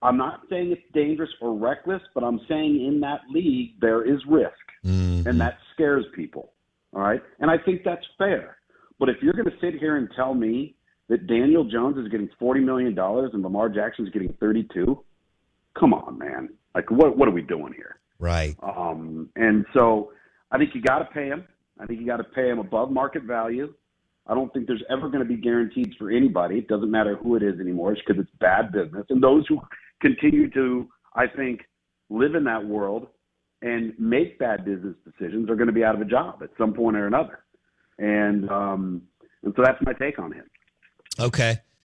I'm 0.02 0.16
not 0.16 0.40
saying 0.48 0.72
it's 0.72 0.82
dangerous 0.94 1.30
or 1.40 1.56
reckless, 1.56 2.02
but 2.14 2.24
I'm 2.24 2.40
saying 2.48 2.84
in 2.86 3.00
that 3.00 3.20
league 3.30 3.80
there 3.80 4.02
is 4.02 4.20
risk, 4.28 4.52
mm-hmm. 4.84 5.28
and 5.28 5.40
that 5.40 5.58
scares 5.74 6.04
people. 6.14 6.52
All 6.92 7.02
right, 7.02 7.22
and 7.38 7.50
I 7.50 7.56
think 7.58 7.82
that's 7.84 8.04
fair. 8.18 8.56
But 8.98 9.08
if 9.08 9.16
you're 9.22 9.32
going 9.32 9.46
to 9.46 9.58
sit 9.60 9.78
here 9.78 9.96
and 9.96 10.08
tell 10.16 10.34
me 10.34 10.74
that 11.08 11.26
Daniel 11.26 11.64
Jones 11.64 11.96
is 11.98 12.08
getting 12.08 12.28
forty 12.38 12.60
million 12.60 12.94
dollars 12.94 13.30
and 13.32 13.42
Lamar 13.42 13.68
Jackson 13.68 14.06
is 14.06 14.12
getting 14.12 14.32
thirty-two, 14.40 15.02
come 15.78 15.94
on, 15.94 16.18
man! 16.18 16.48
Like, 16.74 16.90
what 16.90 17.16
what 17.16 17.28
are 17.28 17.32
we 17.32 17.42
doing 17.42 17.72
here? 17.74 18.00
Right. 18.20 18.54
Um, 18.62 19.30
and 19.34 19.64
so 19.74 20.12
I 20.52 20.58
think 20.58 20.74
you 20.74 20.82
got 20.82 20.98
to 21.00 21.06
pay 21.06 21.26
him. 21.26 21.44
I 21.80 21.86
think 21.86 22.00
you 22.00 22.06
got 22.06 22.18
to 22.18 22.24
pay 22.24 22.50
him 22.50 22.58
above 22.58 22.90
market 22.92 23.24
value. 23.24 23.72
I 24.26 24.34
don't 24.34 24.52
think 24.52 24.66
there's 24.66 24.84
ever 24.90 25.08
going 25.08 25.20
to 25.20 25.24
be 25.24 25.36
guarantees 25.36 25.94
for 25.98 26.10
anybody. 26.10 26.58
It 26.58 26.68
doesn't 26.68 26.90
matter 26.90 27.16
who 27.16 27.34
it 27.36 27.42
is 27.42 27.58
anymore. 27.58 27.92
It's 27.92 28.02
because 28.06 28.22
it's 28.22 28.30
bad 28.38 28.70
business. 28.70 29.06
And 29.08 29.22
those 29.22 29.46
who 29.48 29.58
continue 30.00 30.50
to, 30.50 30.88
I 31.14 31.26
think, 31.26 31.62
live 32.10 32.34
in 32.34 32.44
that 32.44 32.64
world 32.64 33.08
and 33.62 33.92
make 33.98 34.38
bad 34.38 34.64
business 34.64 34.94
decisions 35.04 35.48
are 35.48 35.56
going 35.56 35.66
to 35.66 35.72
be 35.72 35.84
out 35.84 35.94
of 35.94 36.00
a 36.00 36.04
job 36.04 36.42
at 36.42 36.50
some 36.58 36.74
point 36.74 36.96
or 36.96 37.06
another. 37.06 37.40
And 37.98 38.48
um, 38.50 39.02
and 39.42 39.54
so 39.56 39.62
that's 39.62 39.78
my 39.82 39.94
take 39.94 40.18
on 40.18 40.32
him. 40.32 40.44
Okay. 41.18 41.58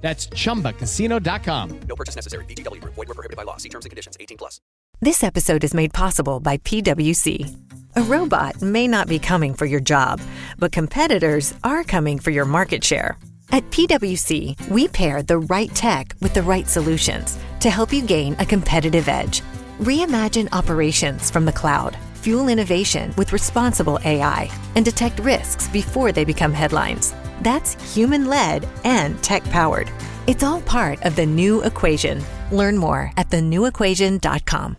That's 0.00 0.26
chumbacasino.com. 0.28 1.80
No 1.86 1.94
purchase 1.96 2.16
necessary. 2.16 2.44
VGW 2.46 2.80
Group. 2.80 2.94
Void 2.94 3.08
were 3.08 3.14
prohibited 3.14 3.36
by 3.36 3.42
law. 3.42 3.58
See 3.58 3.68
terms 3.68 3.84
and 3.84 3.90
conditions. 3.90 4.16
18 4.18 4.38
plus. 4.38 4.60
This 5.02 5.22
episode 5.24 5.64
is 5.64 5.74
made 5.74 5.92
possible 5.92 6.40
by 6.40 6.58
PwC. 6.58 7.56
A 7.96 8.02
robot 8.02 8.60
may 8.62 8.86
not 8.86 9.08
be 9.08 9.18
coming 9.18 9.54
for 9.54 9.66
your 9.66 9.80
job, 9.80 10.20
but 10.58 10.72
competitors 10.72 11.54
are 11.64 11.84
coming 11.84 12.18
for 12.18 12.30
your 12.30 12.44
market 12.44 12.84
share. 12.84 13.18
At 13.50 13.68
PwC, 13.70 14.68
we 14.68 14.86
pair 14.88 15.22
the 15.22 15.38
right 15.38 15.74
tech 15.74 16.14
with 16.20 16.34
the 16.34 16.42
right 16.42 16.68
solutions 16.68 17.36
to 17.60 17.70
help 17.70 17.92
you 17.92 18.02
gain 18.02 18.36
a 18.38 18.46
competitive 18.46 19.08
edge. 19.08 19.42
Reimagine 19.80 20.48
operations 20.52 21.30
from 21.30 21.46
the 21.46 21.52
cloud, 21.52 21.96
fuel 22.20 22.48
innovation 22.48 23.12
with 23.16 23.32
responsible 23.32 23.98
AI, 24.04 24.50
and 24.76 24.84
detect 24.84 25.18
risks 25.20 25.68
before 25.68 26.12
they 26.12 26.24
become 26.24 26.52
headlines. 26.52 27.14
That's 27.40 27.74
human 27.94 28.26
led 28.26 28.68
and 28.84 29.22
tech 29.22 29.42
powered. 29.44 29.90
It's 30.26 30.42
all 30.42 30.60
part 30.60 31.02
of 31.04 31.16
the 31.16 31.26
new 31.26 31.62
equation. 31.62 32.22
Learn 32.52 32.76
more 32.76 33.12
at 33.16 33.30
thenewequation.com. 33.30 34.76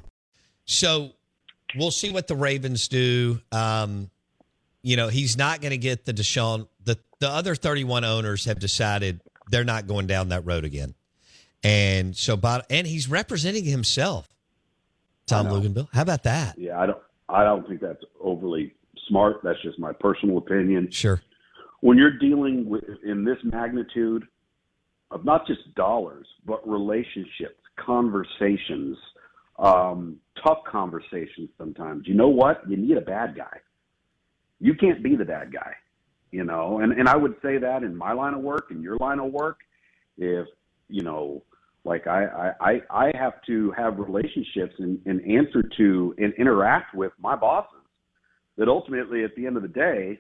So 0.66 1.12
we'll 1.76 1.92
see 1.92 2.12
what 2.12 2.28
the 2.28 2.36
Ravens 2.36 2.88
do. 2.88 3.42
Um, 3.52 4.10
you 4.84 4.96
know, 4.96 5.10
he's 5.10 5.38
not 5.38 5.62
going 5.62 5.72
to 5.72 5.78
get 5.78 6.06
the 6.06 6.14
Deshaun. 6.14 6.68
The, 6.84 6.98
the 7.20 7.30
other 7.30 7.56
31 7.56 8.04
owners 8.04 8.46
have 8.46 8.60
decided 8.60 9.22
they're 9.50 9.64
not 9.64 9.88
going 9.88 10.08
down 10.08 10.30
that 10.30 10.46
road 10.46 10.66
again. 10.66 10.96
And 11.64 12.16
so, 12.16 12.40
and 12.70 12.88
he's 12.88 13.10
representing 13.10 13.66
himself, 13.66 14.28
Tom 15.28 15.48
Luginbill. 15.48 15.90
How 15.94 16.02
about 16.02 16.24
that? 16.24 16.58
Yeah, 16.58 16.80
I 16.80 16.88
don't, 16.88 16.98
I 17.32 17.44
don't 17.44 17.68
think 17.68 17.82
that's 17.82 18.04
overly 18.20 18.74
smart. 19.08 19.42
That's 19.44 19.62
just 19.64 19.80
my 19.80 19.94
personal 19.94 20.38
opinion. 20.38 20.92
Sure. 20.92 21.22
When 21.80 21.98
you're 21.98 22.18
dealing 22.18 22.70
with 22.70 22.84
in 23.04 23.24
this 23.24 23.38
magnitude 23.44 24.28
of 25.10 25.26
not 25.26 25.48
just 25.48 25.74
dollars, 25.76 26.28
but 26.46 26.68
relationships, 26.68 27.60
conversations, 27.78 28.98
um, 29.60 30.18
tough 30.44 30.60
conversations 30.70 31.50
sometimes. 31.58 32.08
You 32.08 32.14
know 32.14 32.30
what? 32.30 32.62
You 32.70 32.78
need 32.78 32.98
a 32.98 33.02
bad 33.02 33.36
guy. 33.36 33.58
You 34.60 34.76
can't 34.76 35.04
be 35.04 35.16
the 35.16 35.26
bad 35.26 35.52
guy, 35.52 35.74
you 36.32 36.44
know. 36.44 36.80
And 36.80 36.94
and 36.94 37.10
I 37.10 37.16
would 37.16 37.36
say 37.42 37.58
that 37.58 37.84
in 37.84 37.96
my 37.96 38.14
line 38.14 38.34
of 38.34 38.42
work, 38.42 38.68
in 38.72 38.82
your 38.82 38.98
line 38.98 39.20
of 39.20 39.32
work, 39.32 39.60
if 40.18 40.48
you 40.88 41.04
know, 41.04 41.44
like 41.84 42.08
I 42.08 42.54
I 42.60 42.82
I 42.90 43.12
have 43.18 43.42
to 43.48 43.72
have 43.72 43.98
relationships 43.98 44.74
and, 44.80 45.00
and 45.06 45.22
answer 45.22 45.64
to 45.78 46.16
and 46.18 46.34
interact 46.36 46.94
with 46.94 47.12
my 47.20 47.36
bosses 47.36 47.80
that 48.58 48.68
ultimately 48.68 49.24
at 49.24 49.36
the 49.36 49.48
end 49.48 49.58
of 49.58 49.64
the 49.64 49.70
day 49.70 50.20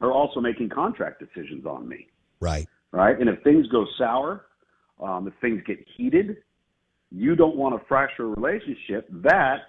are 0.00 0.12
also 0.12 0.40
making 0.40 0.68
contract 0.68 1.20
decisions 1.20 1.66
on 1.66 1.88
me. 1.88 2.06
Right. 2.40 2.68
Right. 2.92 3.18
And 3.18 3.28
if 3.28 3.42
things 3.42 3.66
go 3.68 3.86
sour, 3.98 4.46
um, 5.02 5.26
if 5.26 5.34
things 5.40 5.62
get 5.66 5.78
heated, 5.96 6.36
you 7.10 7.34
don't 7.34 7.56
want 7.56 7.78
to 7.78 7.86
fracture 7.86 8.24
a 8.24 8.28
relationship 8.28 9.08
that 9.10 9.62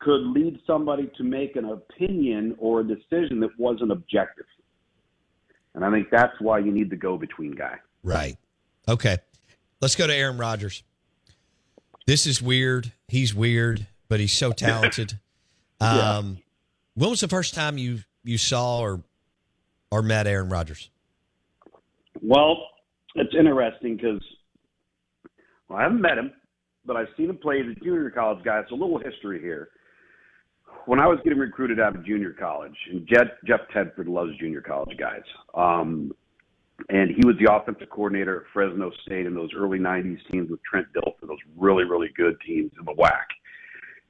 could 0.00 0.20
lead 0.26 0.58
somebody 0.66 1.10
to 1.16 1.24
make 1.24 1.56
an 1.56 1.64
opinion 1.64 2.54
or 2.58 2.80
a 2.80 2.84
decision 2.84 3.40
that 3.40 3.50
wasn't 3.58 3.90
objective. 3.90 4.46
And 5.74 5.84
I 5.84 5.90
think 5.90 6.08
that's 6.10 6.34
why 6.40 6.58
you 6.58 6.70
need 6.70 6.90
the 6.90 6.96
go 6.96 7.16
between 7.16 7.52
guy. 7.52 7.76
Right. 8.02 8.36
Okay. 8.86 9.18
Let's 9.84 9.96
go 9.96 10.06
to 10.06 10.14
Aaron 10.14 10.38
Rodgers. 10.38 10.82
This 12.06 12.26
is 12.26 12.40
weird. 12.40 12.90
He's 13.06 13.34
weird, 13.34 13.86
but 14.08 14.18
he's 14.18 14.32
so 14.32 14.50
talented. 14.50 15.20
Yeah. 15.80 16.16
Um, 16.16 16.38
when 16.94 17.10
was 17.10 17.20
the 17.20 17.28
first 17.28 17.52
time 17.52 17.76
you 17.76 17.98
you 18.22 18.38
saw 18.38 18.78
or 18.78 19.02
or 19.90 20.00
met 20.00 20.26
Aaron 20.26 20.48
Rodgers? 20.48 20.88
Well, 22.22 22.68
it's 23.16 23.34
interesting 23.38 23.96
because 23.96 24.22
well, 25.68 25.80
I 25.80 25.82
haven't 25.82 26.00
met 26.00 26.16
him, 26.16 26.32
but 26.86 26.96
I've 26.96 27.08
seen 27.18 27.28
him 27.28 27.36
play 27.36 27.60
as 27.60 27.66
a 27.76 27.84
junior 27.84 28.08
college 28.08 28.42
guy. 28.44 28.62
So 28.70 28.76
a 28.76 28.80
little 28.80 28.98
history 28.98 29.40
here. 29.40 29.68
When 30.86 31.00
I 31.00 31.06
was 31.06 31.18
getting 31.24 31.40
recruited 31.40 31.78
out 31.78 31.94
of 31.94 32.06
junior 32.06 32.32
college, 32.32 32.76
and 32.90 33.06
Jeff, 33.06 33.26
Jeff 33.46 33.60
Tedford 33.74 34.08
loves 34.08 34.30
junior 34.38 34.62
college 34.62 34.96
guys, 34.96 35.24
um, 35.54 36.12
and 36.88 37.10
he 37.10 37.24
was 37.26 37.36
the 37.38 37.52
offensive 37.52 37.88
coordinator 37.90 38.40
at 38.40 38.46
Fresno 38.52 38.90
State 39.06 39.26
in 39.26 39.34
those 39.34 39.50
early 39.56 39.78
'90s 39.78 40.18
teams 40.30 40.50
with 40.50 40.60
Trent 40.62 40.86
Dilfer, 40.94 41.26
those 41.26 41.38
really, 41.56 41.84
really 41.84 42.08
good 42.16 42.36
teams 42.46 42.72
in 42.78 42.84
the 42.84 42.94
WAC. 42.94 43.24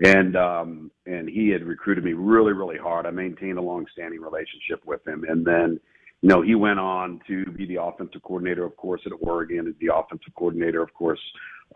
And 0.04 0.36
um, 0.36 0.90
and 1.06 1.28
he 1.28 1.48
had 1.48 1.62
recruited 1.62 2.04
me 2.04 2.12
really, 2.12 2.52
really 2.52 2.78
hard. 2.78 3.06
I 3.06 3.10
maintained 3.10 3.58
a 3.58 3.62
long-standing 3.62 4.20
relationship 4.20 4.84
with 4.84 5.06
him, 5.06 5.24
and 5.28 5.44
then 5.46 5.78
you 6.24 6.30
know, 6.30 6.40
he 6.40 6.54
went 6.54 6.80
on 6.80 7.20
to 7.26 7.44
be 7.50 7.66
the 7.66 7.82
offensive 7.82 8.22
coordinator, 8.22 8.64
of 8.64 8.74
course, 8.78 9.02
at 9.04 9.12
Oregon, 9.20 9.74
the 9.78 9.94
offensive 9.94 10.34
coordinator, 10.34 10.82
of 10.82 10.92
course, 10.94 11.20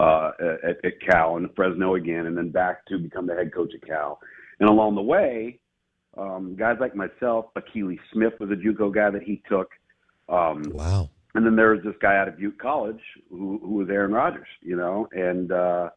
uh, 0.00 0.30
at, 0.64 0.82
at 0.86 1.00
Cal 1.06 1.36
and 1.36 1.50
Fresno 1.54 1.96
again, 1.96 2.24
and 2.24 2.34
then 2.34 2.48
back 2.48 2.86
to 2.86 2.98
become 2.98 3.26
the 3.26 3.34
head 3.34 3.52
coach 3.52 3.72
at 3.74 3.86
Cal. 3.86 4.18
And 4.58 4.70
along 4.70 4.94
the 4.94 5.02
way, 5.02 5.60
um, 6.16 6.56
guys 6.58 6.78
like 6.80 6.96
myself, 6.96 7.46
Akili 7.58 7.98
Smith 8.10 8.32
was 8.40 8.50
a 8.50 8.54
JUCO 8.54 8.94
guy 8.94 9.10
that 9.10 9.22
he 9.22 9.42
took. 9.50 9.68
Um, 10.28 10.62
wow. 10.74 11.08
And 11.34 11.44
then 11.44 11.56
there 11.56 11.70
was 11.70 11.80
this 11.84 11.94
guy 12.00 12.16
out 12.16 12.28
of 12.28 12.38
Butte 12.38 12.58
College 12.58 13.00
who, 13.30 13.58
who 13.62 13.74
was 13.74 13.88
Aaron 13.90 14.12
Rodgers, 14.12 14.46
you 14.60 14.76
know, 14.76 15.08
and 15.12 15.52
uh, 15.52 15.90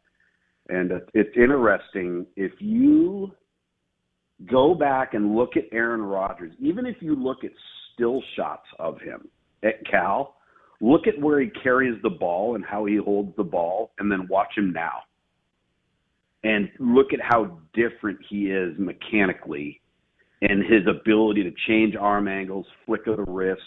and 0.70 0.92
it's 1.14 1.36
interesting 1.36 2.26
if 2.36 2.52
you 2.60 3.32
go 4.50 4.74
back 4.74 5.14
and 5.14 5.36
look 5.36 5.58
at 5.58 5.64
Aaron 5.72 6.02
Rodgers, 6.02 6.54
even 6.60 6.86
if 6.86 6.98
you 7.02 7.16
look 7.16 7.44
at 7.44 7.52
still 7.94 8.22
shots 8.36 8.68
of 8.80 9.00
him 9.02 9.28
at 9.64 9.86
Cal, 9.90 10.36
look 10.80 11.08
at 11.08 11.20
where 11.20 11.40
he 11.40 11.50
carries 11.64 12.02
the 12.02 12.10
ball 12.10 12.56
and 12.56 12.66
how 12.66 12.86
he 12.86 12.98
holds 12.98 13.36
the 13.38 13.44
ball, 13.44 13.92
and 14.00 14.12
then 14.12 14.28
watch 14.30 14.58
him 14.58 14.72
now. 14.72 15.02
And 16.44 16.70
look 16.80 17.14
at 17.14 17.20
how 17.22 17.60
different 17.74 18.20
he 18.28 18.48
is 18.48 18.74
mechanically 18.80 19.80
and 20.42 20.64
his 20.64 20.88
ability 20.88 21.44
to 21.44 21.52
change 21.68 21.96
arm 21.96 22.28
angles, 22.28 22.66
flick 22.86 23.06
of 23.06 23.18
the 23.18 23.24
wrist. 23.24 23.62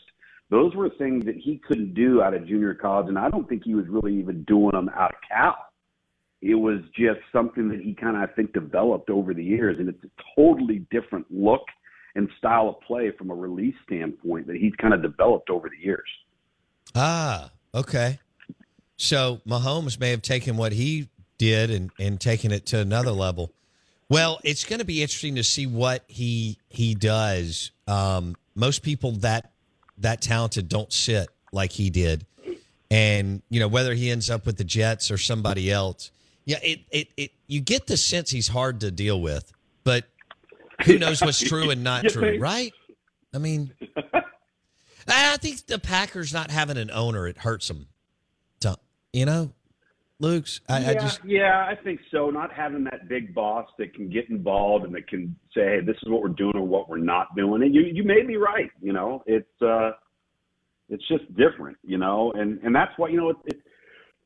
Those 0.55 0.73
were 0.77 0.89
things 0.89 1.25
that 1.25 1.35
he 1.35 1.61
couldn't 1.67 1.95
do 1.95 2.23
out 2.23 2.33
of 2.33 2.47
junior 2.47 2.75
college, 2.75 3.09
and 3.09 3.19
I 3.19 3.29
don't 3.29 3.49
think 3.49 3.65
he 3.65 3.75
was 3.75 3.89
really 3.89 4.15
even 4.21 4.45
doing 4.45 4.71
them 4.71 4.89
out 4.89 5.11
of 5.11 5.17
Cal. 5.29 5.57
It 6.43 6.55
was 6.55 6.79
just 6.97 7.19
something 7.33 7.69
that 7.71 7.81
he 7.81 7.93
kind 7.93 8.17
of, 8.17 8.23
I 8.23 8.33
think, 8.33 8.53
developed 8.53 9.11
over 9.11 9.35
the 9.35 9.43
years, 9.43 9.81
and 9.81 9.89
it's 9.89 10.05
a 10.05 10.11
totally 10.37 10.87
different 10.93 11.27
look 11.29 11.63
and 12.15 12.29
style 12.39 12.69
of 12.69 12.81
play 12.87 13.11
from 13.19 13.33
a 13.33 13.35
release 13.35 13.75
standpoint 13.85 14.47
that 14.47 14.55
he's 14.55 14.73
kind 14.81 14.95
of 14.95 15.03
developed 15.03 15.51
over 15.51 15.69
the 15.69 15.85
years. 15.85 16.09
Ah, 16.95 17.51
okay. 17.75 18.21
So 18.97 19.41
Mahomes 19.45 19.99
may 19.99 20.11
have 20.11 20.23
taken 20.23 20.57
what 20.57 20.71
he 20.71 21.09
did 21.37 21.73
and, 21.73 21.91
and 21.99 22.21
taken 22.21 22.53
it 22.53 22.65
to 22.67 22.79
another 22.79 23.11
level. 23.11 23.53
Well, 24.09 24.39
it's 24.45 24.63
going 24.63 24.79
to 24.79 24.85
be 24.85 25.03
interesting 25.03 25.35
to 25.35 25.43
see 25.43 25.67
what 25.67 26.05
he 26.07 26.61
he 26.69 26.95
does. 26.95 27.73
Um, 27.89 28.37
most 28.55 28.85
people 28.85 29.11
that 29.17 29.51
that 29.99 30.21
talented 30.21 30.69
don't 30.69 30.93
sit 30.93 31.29
like 31.53 31.73
he 31.73 31.91
did, 31.91 32.27
and 32.91 33.43
you 33.51 33.61
know 33.61 33.69
whether 33.69 33.95
he 33.95 34.11
ends 34.11 34.31
up 34.31 34.47
with 34.47 34.57
the 34.57 34.65
Jets 34.65 35.11
or 35.11 35.19
somebody 35.19 35.71
else. 35.71 36.11
Yeah, 36.45 36.59
it 36.63 36.81
it, 36.91 37.09
it 37.17 37.31
you 37.47 37.61
get 37.61 37.87
the 37.87 37.97
sense 37.97 38.31
he's 38.31 38.49
hard 38.49 38.81
to 38.81 38.91
deal 38.91 39.21
with, 39.21 39.53
but 39.85 40.05
who 40.85 40.99
knows 40.99 41.21
what's 41.21 41.41
true 41.49 41.71
and 41.71 41.83
not 41.85 42.05
true, 42.05 42.39
right? 42.39 42.73
I 43.33 43.39
mean, 43.39 43.73
I 45.09 45.37
think 45.39 45.67
the 45.67 45.79
Packers 45.79 46.33
not 46.33 46.51
having 46.51 46.77
an 46.77 46.91
owner 46.91 47.27
it 47.27 47.39
hurts 47.39 47.69
them. 47.69 47.89
You 49.15 49.27
know, 49.27 49.53
Luke's? 50.25 50.61
I, 50.69 50.81
yeah, 50.81 50.91
I 50.91 50.95
just 50.95 51.21
yeah, 51.25 51.67
I 51.69 51.75
think 51.83 52.01
so. 52.11 52.31
Not 52.31 52.53
having 52.53 52.85
that 52.85 53.09
big 53.09 53.35
boss 53.35 53.69
that 53.79 53.95
can 53.95 54.09
get 54.09 54.31
involved 54.31 54.85
and 54.85 54.95
that 54.95 55.07
can 55.09 55.37
say, 55.55 55.61
"Hey, 55.61 55.81
this 55.85 55.97
is 56.03 56.11
what 56.11 56.23
we're 56.23 56.29
doing 56.29 56.57
or 56.57 56.67
what 56.67 56.89
we're 56.89 56.99
not 56.99 57.35
doing." 57.37 57.63
And 57.63 57.75
you 57.75 57.83
you 57.83 58.03
may 58.05 58.23
be 58.23 58.37
right. 58.37 58.71
You 58.81 58.93
know, 58.93 59.23
it's 59.27 59.63
uh, 59.63 59.93
it's 60.89 61.07
just 61.09 61.25
different. 61.37 61.77
You 61.83 61.99
know, 61.99 62.33
and 62.33 62.59
and 62.63 62.75
that's 62.75 62.93
why 62.97 63.09
you 63.09 63.17
know 63.17 63.31
it, 63.31 63.37
it 63.47 63.63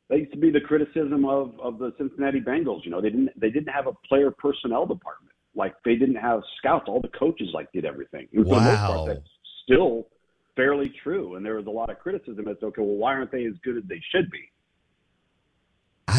that 0.08 0.18
used 0.18 0.32
to 0.32 0.38
be 0.38 0.50
the 0.50 0.60
criticism 0.60 1.24
of 1.24 1.58
of 1.60 1.78
the 1.78 1.92
Cincinnati 1.98 2.40
Bengals. 2.40 2.84
You 2.84 2.90
know, 2.90 3.00
they 3.00 3.10
didn't 3.10 3.30
they 3.38 3.50
didn't 3.50 3.72
have 3.72 3.86
a 3.86 3.92
player 4.08 4.30
personnel 4.30 4.86
department. 4.86 5.34
Like 5.54 5.74
they 5.84 5.96
didn't 5.96 6.16
have 6.16 6.40
scouts. 6.58 6.84
All 6.88 7.00
the 7.00 7.08
coaches 7.08 7.48
like 7.52 7.70
did 7.72 7.84
everything. 7.84 8.28
For 8.32 8.44
the 8.44 8.50
most 8.50 8.80
Wow. 8.80 8.86
part, 8.86 9.08
that's 9.08 9.28
still 9.64 10.08
fairly 10.56 10.92
true. 11.02 11.36
And 11.36 11.44
there 11.44 11.56
was 11.56 11.66
a 11.66 11.70
lot 11.70 11.90
of 11.90 11.98
criticism 11.98 12.48
as 12.48 12.56
okay, 12.62 12.80
well, 12.80 12.96
why 12.96 13.14
aren't 13.14 13.32
they 13.32 13.44
as 13.44 13.54
good 13.64 13.76
as 13.76 13.84
they 13.88 14.00
should 14.12 14.30
be? 14.30 14.50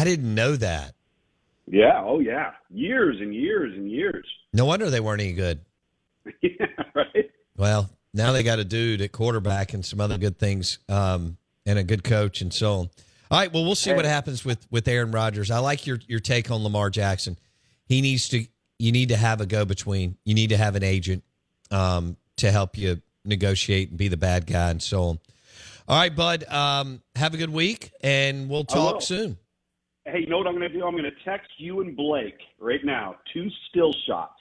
I 0.00 0.04
didn't 0.04 0.34
know 0.34 0.56
that. 0.56 0.94
Yeah. 1.66 2.02
Oh, 2.02 2.20
yeah. 2.20 2.52
Years 2.70 3.18
and 3.20 3.34
years 3.34 3.76
and 3.76 3.90
years. 3.90 4.26
No 4.50 4.64
wonder 4.64 4.88
they 4.88 4.98
weren't 4.98 5.20
any 5.20 5.34
good. 5.34 5.60
yeah. 6.40 6.66
Right. 6.94 7.30
Well, 7.54 7.90
now 8.14 8.32
they 8.32 8.42
got 8.42 8.58
a 8.58 8.64
dude 8.64 9.02
at 9.02 9.12
quarterback 9.12 9.74
and 9.74 9.84
some 9.84 10.00
other 10.00 10.16
good 10.16 10.38
things, 10.38 10.78
um, 10.88 11.36
and 11.66 11.78
a 11.78 11.82
good 11.82 12.02
coach 12.02 12.40
and 12.40 12.52
so 12.52 12.72
on. 12.72 12.90
All 13.30 13.38
right. 13.38 13.52
Well, 13.52 13.62
we'll 13.64 13.74
see 13.74 13.92
what 13.92 14.06
happens 14.06 14.42
with 14.42 14.66
with 14.70 14.88
Aaron 14.88 15.10
Rodgers. 15.12 15.50
I 15.50 15.58
like 15.58 15.86
your 15.86 16.00
your 16.08 16.18
take 16.18 16.50
on 16.50 16.64
Lamar 16.64 16.88
Jackson. 16.88 17.36
He 17.86 18.00
needs 18.00 18.30
to. 18.30 18.44
You 18.78 18.92
need 18.92 19.10
to 19.10 19.16
have 19.16 19.42
a 19.42 19.46
go 19.46 19.66
between. 19.66 20.16
You 20.24 20.34
need 20.34 20.48
to 20.48 20.56
have 20.56 20.76
an 20.76 20.82
agent 20.82 21.22
um, 21.70 22.16
to 22.38 22.50
help 22.50 22.78
you 22.78 23.02
negotiate 23.26 23.90
and 23.90 23.98
be 23.98 24.08
the 24.08 24.16
bad 24.16 24.46
guy 24.46 24.70
and 24.70 24.82
so 24.82 25.02
on. 25.02 25.18
All 25.86 25.98
right, 25.98 26.14
bud. 26.14 26.44
Um, 26.44 27.02
have 27.14 27.34
a 27.34 27.36
good 27.36 27.50
week, 27.50 27.92
and 28.02 28.48
we'll 28.48 28.64
talk 28.64 29.02
soon. 29.02 29.36
Hey, 30.06 30.20
you 30.20 30.26
know 30.26 30.38
what 30.38 30.46
I'm 30.46 30.56
going 30.56 30.70
to 30.70 30.76
do? 30.78 30.84
I'm 30.84 30.92
going 30.92 31.04
to 31.04 31.24
text 31.24 31.50
you 31.58 31.80
and 31.80 31.96
Blake 31.96 32.38
right 32.58 32.84
now 32.84 33.16
two 33.32 33.48
still 33.68 33.92
shots 34.06 34.40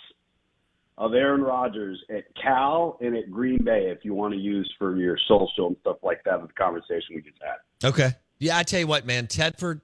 of 0.98 1.13
Aaron 1.13 1.41
Rodgers 1.41 2.02
at 2.10 2.24
Cal 2.41 2.98
and 3.02 3.15
at 3.15 3.30
Green 3.30 3.63
Bay 3.63 3.89
if 3.89 4.04
you 4.04 4.13
want 4.13 4.34
to 4.34 4.39
use 4.39 4.72
for 4.78 4.95
your 4.98 5.17
social 5.28 5.67
and 5.67 5.78
stuff 5.82 5.98
like 6.04 6.24
that 6.26 6.39
with 6.41 6.50
the 6.50 6.54
conversation 6.56 7.15
we 7.15 7.22
just 7.22 7.38
had. 7.41 7.88
Okay. 7.88 8.10
Yeah, 8.39 8.58
I 8.58 8.63
tell 8.63 8.80
you 8.80 8.88
what, 8.88 9.06
man, 9.06 9.28
Tedford 9.28 9.82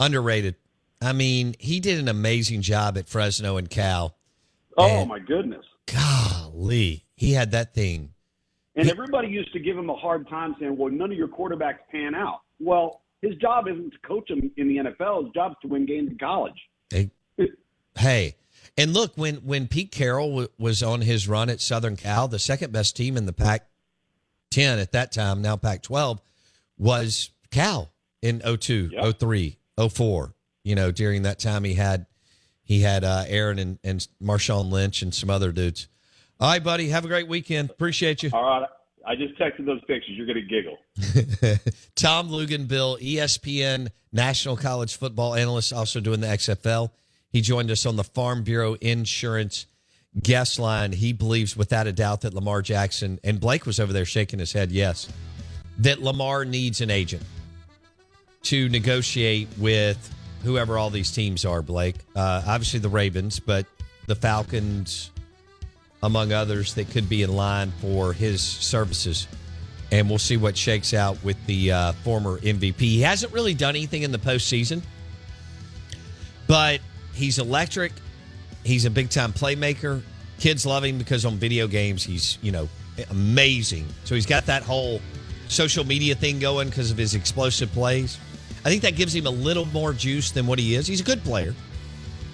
underrated. 0.00 0.56
I 1.00 1.12
mean, 1.12 1.54
he 1.58 1.80
did 1.80 1.98
an 1.98 2.08
amazing 2.08 2.62
job 2.62 2.98
at 2.98 3.08
Fresno 3.08 3.56
and 3.56 3.68
Cal. 3.70 4.16
Oh, 4.76 4.86
And- 5.00 5.08
my 5.08 5.18
goodness. 5.18 5.64
Golly, 5.86 7.04
he 7.16 7.32
had 7.32 7.50
that 7.52 7.74
thing. 7.74 8.12
And 8.76 8.88
everybody 8.90 9.28
used 9.28 9.52
to 9.54 9.58
give 9.58 9.76
him 9.76 9.90
a 9.90 9.96
hard 9.96 10.28
time 10.28 10.54
saying, 10.60 10.76
well, 10.76 10.92
none 10.92 11.10
of 11.10 11.16
your 11.18 11.26
quarterbacks 11.28 11.78
pan 11.90 12.14
out. 12.14 12.42
Well, 12.60 13.00
his 13.22 13.34
job 13.36 13.66
isn't 13.68 13.90
to 13.92 13.98
coach 14.06 14.30
him 14.30 14.50
in 14.56 14.68
the 14.68 14.76
NFL. 14.76 15.24
His 15.24 15.32
job 15.34 15.52
is 15.52 15.56
to 15.62 15.68
win 15.68 15.86
games 15.86 16.10
in 16.10 16.18
college. 16.18 16.58
Hey, 16.90 17.10
hey, 17.96 18.36
and 18.76 18.94
look 18.94 19.12
when 19.16 19.36
when 19.36 19.66
Pete 19.68 19.90
Carroll 19.90 20.28
w- 20.28 20.48
was 20.58 20.82
on 20.82 21.00
his 21.00 21.28
run 21.28 21.50
at 21.50 21.60
Southern 21.60 21.96
Cal, 21.96 22.28
the 22.28 22.38
second 22.38 22.72
best 22.72 22.96
team 22.96 23.16
in 23.16 23.26
the 23.26 23.32
Pac-10 23.32 24.80
at 24.80 24.92
that 24.92 25.12
time, 25.12 25.42
now 25.42 25.56
Pac-12, 25.56 26.18
was 26.78 27.30
Cal 27.50 27.90
in 28.22 28.40
02, 28.40 28.90
03, 29.18 29.58
04. 29.90 30.34
You 30.64 30.74
know, 30.74 30.90
during 30.90 31.22
that 31.22 31.38
time 31.38 31.64
he 31.64 31.74
had 31.74 32.06
he 32.62 32.82
had 32.82 33.02
uh, 33.02 33.24
Aaron 33.26 33.58
and, 33.58 33.78
and 33.82 34.06
Marshawn 34.22 34.70
Lynch 34.70 35.02
and 35.02 35.14
some 35.14 35.30
other 35.30 35.50
dudes. 35.52 35.88
All 36.38 36.50
right, 36.50 36.62
buddy. 36.62 36.88
Have 36.90 37.04
a 37.04 37.08
great 37.08 37.26
weekend. 37.26 37.70
Appreciate 37.70 38.22
you. 38.22 38.30
All 38.32 38.42
right. 38.42 38.68
I 39.06 39.14
just 39.16 39.38
texted 39.38 39.66
those 39.66 39.80
pictures. 39.84 40.10
You're 40.10 40.26
going 40.26 40.36
to 40.36 40.42
giggle. 40.42 40.78
Tom 41.94 42.28
Luginbill, 42.28 43.00
ESPN 43.00 43.88
National 44.12 44.56
College 44.56 44.96
Football 44.96 45.34
Analyst, 45.34 45.72
also 45.72 46.00
doing 46.00 46.20
the 46.20 46.26
XFL. 46.26 46.90
He 47.30 47.40
joined 47.40 47.70
us 47.70 47.86
on 47.86 47.96
the 47.96 48.04
Farm 48.04 48.42
Bureau 48.42 48.74
Insurance 48.74 49.66
guest 50.22 50.58
line. 50.58 50.92
He 50.92 51.12
believes 51.12 51.56
without 51.56 51.86
a 51.86 51.92
doubt 51.92 52.22
that 52.22 52.34
Lamar 52.34 52.62
Jackson, 52.62 53.18
and 53.22 53.38
Blake 53.40 53.66
was 53.66 53.78
over 53.78 53.92
there 53.92 54.04
shaking 54.04 54.38
his 54.38 54.52
head, 54.52 54.70
yes, 54.72 55.08
that 55.78 56.02
Lamar 56.02 56.44
needs 56.44 56.80
an 56.80 56.90
agent 56.90 57.22
to 58.42 58.68
negotiate 58.68 59.48
with 59.58 60.14
whoever 60.42 60.78
all 60.78 60.90
these 60.90 61.10
teams 61.10 61.44
are, 61.44 61.62
Blake. 61.62 61.96
Uh, 62.16 62.42
obviously 62.46 62.80
the 62.80 62.88
Ravens, 62.88 63.40
but 63.40 63.66
the 64.06 64.14
Falcons, 64.14 65.10
among 66.02 66.32
others, 66.32 66.74
that 66.74 66.90
could 66.90 67.08
be 67.08 67.22
in 67.22 67.34
line 67.34 67.72
for 67.80 68.12
his 68.12 68.42
services. 68.42 69.26
And 69.90 70.08
we'll 70.08 70.18
see 70.18 70.36
what 70.36 70.56
shakes 70.56 70.92
out 70.94 71.22
with 71.24 71.36
the 71.46 71.72
uh, 71.72 71.92
former 72.04 72.38
MVP. 72.38 72.80
He 72.80 73.00
hasn't 73.00 73.32
really 73.32 73.54
done 73.54 73.70
anything 73.70 74.02
in 74.02 74.12
the 74.12 74.18
postseason, 74.18 74.82
but 76.46 76.80
he's 77.14 77.38
electric. 77.38 77.92
He's 78.64 78.84
a 78.84 78.90
big 78.90 79.08
time 79.08 79.32
playmaker. 79.32 80.02
Kids 80.38 80.66
love 80.66 80.84
him 80.84 80.98
because 80.98 81.24
on 81.24 81.36
video 81.36 81.66
games, 81.66 82.04
he's, 82.04 82.38
you 82.42 82.52
know, 82.52 82.68
amazing. 83.10 83.86
So 84.04 84.14
he's 84.14 84.26
got 84.26 84.46
that 84.46 84.62
whole 84.62 85.00
social 85.48 85.84
media 85.84 86.14
thing 86.14 86.38
going 86.38 86.68
because 86.68 86.90
of 86.90 86.98
his 86.98 87.14
explosive 87.14 87.72
plays. 87.72 88.18
I 88.64 88.68
think 88.68 88.82
that 88.82 88.94
gives 88.94 89.14
him 89.14 89.26
a 89.26 89.30
little 89.30 89.64
more 89.66 89.92
juice 89.92 90.30
than 90.30 90.46
what 90.46 90.58
he 90.58 90.74
is. 90.74 90.86
He's 90.86 91.00
a 91.00 91.04
good 91.04 91.22
player, 91.24 91.54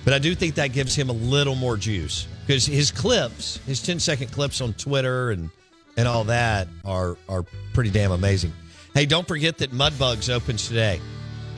but 0.05 0.13
I 0.13 0.19
do 0.19 0.35
think 0.35 0.57
that 0.57 0.73
gives 0.73 0.95
him 0.95 1.09
a 1.09 1.13
little 1.13 1.55
more 1.55 1.77
juice 1.77 2.27
because 2.47 2.67
his 2.67 2.91
clips, 2.91 3.59
his 3.67 3.83
10 3.83 4.01
second 4.01 4.31
clips 4.33 4.61
on 4.61 4.75
Twitter 4.75 5.31
and 5.31 5.51
and 5.97 6.09
all 6.09 6.25
that 6.25 6.69
are 6.85 7.17
are 7.29 7.45
pretty 7.73 7.91
damn 7.91 8.13
amazing. 8.13 8.53
Hey, 8.95 9.07
don't 9.07 9.27
forget 9.27 9.59
that 9.59 9.73
Mudbugs 9.73 10.33
opens 10.33 10.69
today. 10.69 11.01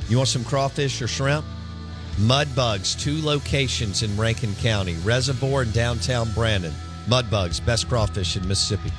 You 0.09 0.17
want 0.17 0.29
some 0.29 0.45
crawfish 0.45 1.03
or 1.03 1.09
shrimp? 1.09 1.45
Mudbugs, 2.17 2.99
two 2.99 3.21
locations 3.23 4.03
in 4.03 4.17
Rankin 4.17 4.55
County, 4.57 4.95
Reservoir 5.05 5.63
and 5.63 5.73
downtown 5.73 6.31
Brandon. 6.33 6.73
Mudbugs, 7.07 7.65
best 7.65 7.89
crawfish 7.89 8.37
in 8.37 8.47
Mississippi. 8.49 8.91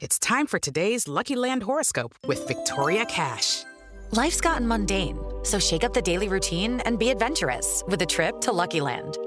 It's 0.00 0.18
time 0.18 0.46
for 0.46 0.58
today's 0.58 1.06
Lucky 1.06 1.36
Land 1.36 1.62
horoscope 1.62 2.14
with 2.26 2.46
Victoria 2.48 3.04
Cash. 3.06 3.64
Life's 4.10 4.40
gotten 4.40 4.66
mundane, 4.66 5.18
so 5.42 5.58
shake 5.58 5.84
up 5.84 5.92
the 5.92 6.02
daily 6.02 6.28
routine 6.28 6.80
and 6.80 6.98
be 6.98 7.10
adventurous 7.10 7.82
with 7.88 8.00
a 8.02 8.06
trip 8.06 8.40
to 8.42 8.52
Lucky 8.52 8.80
Land. 8.80 9.18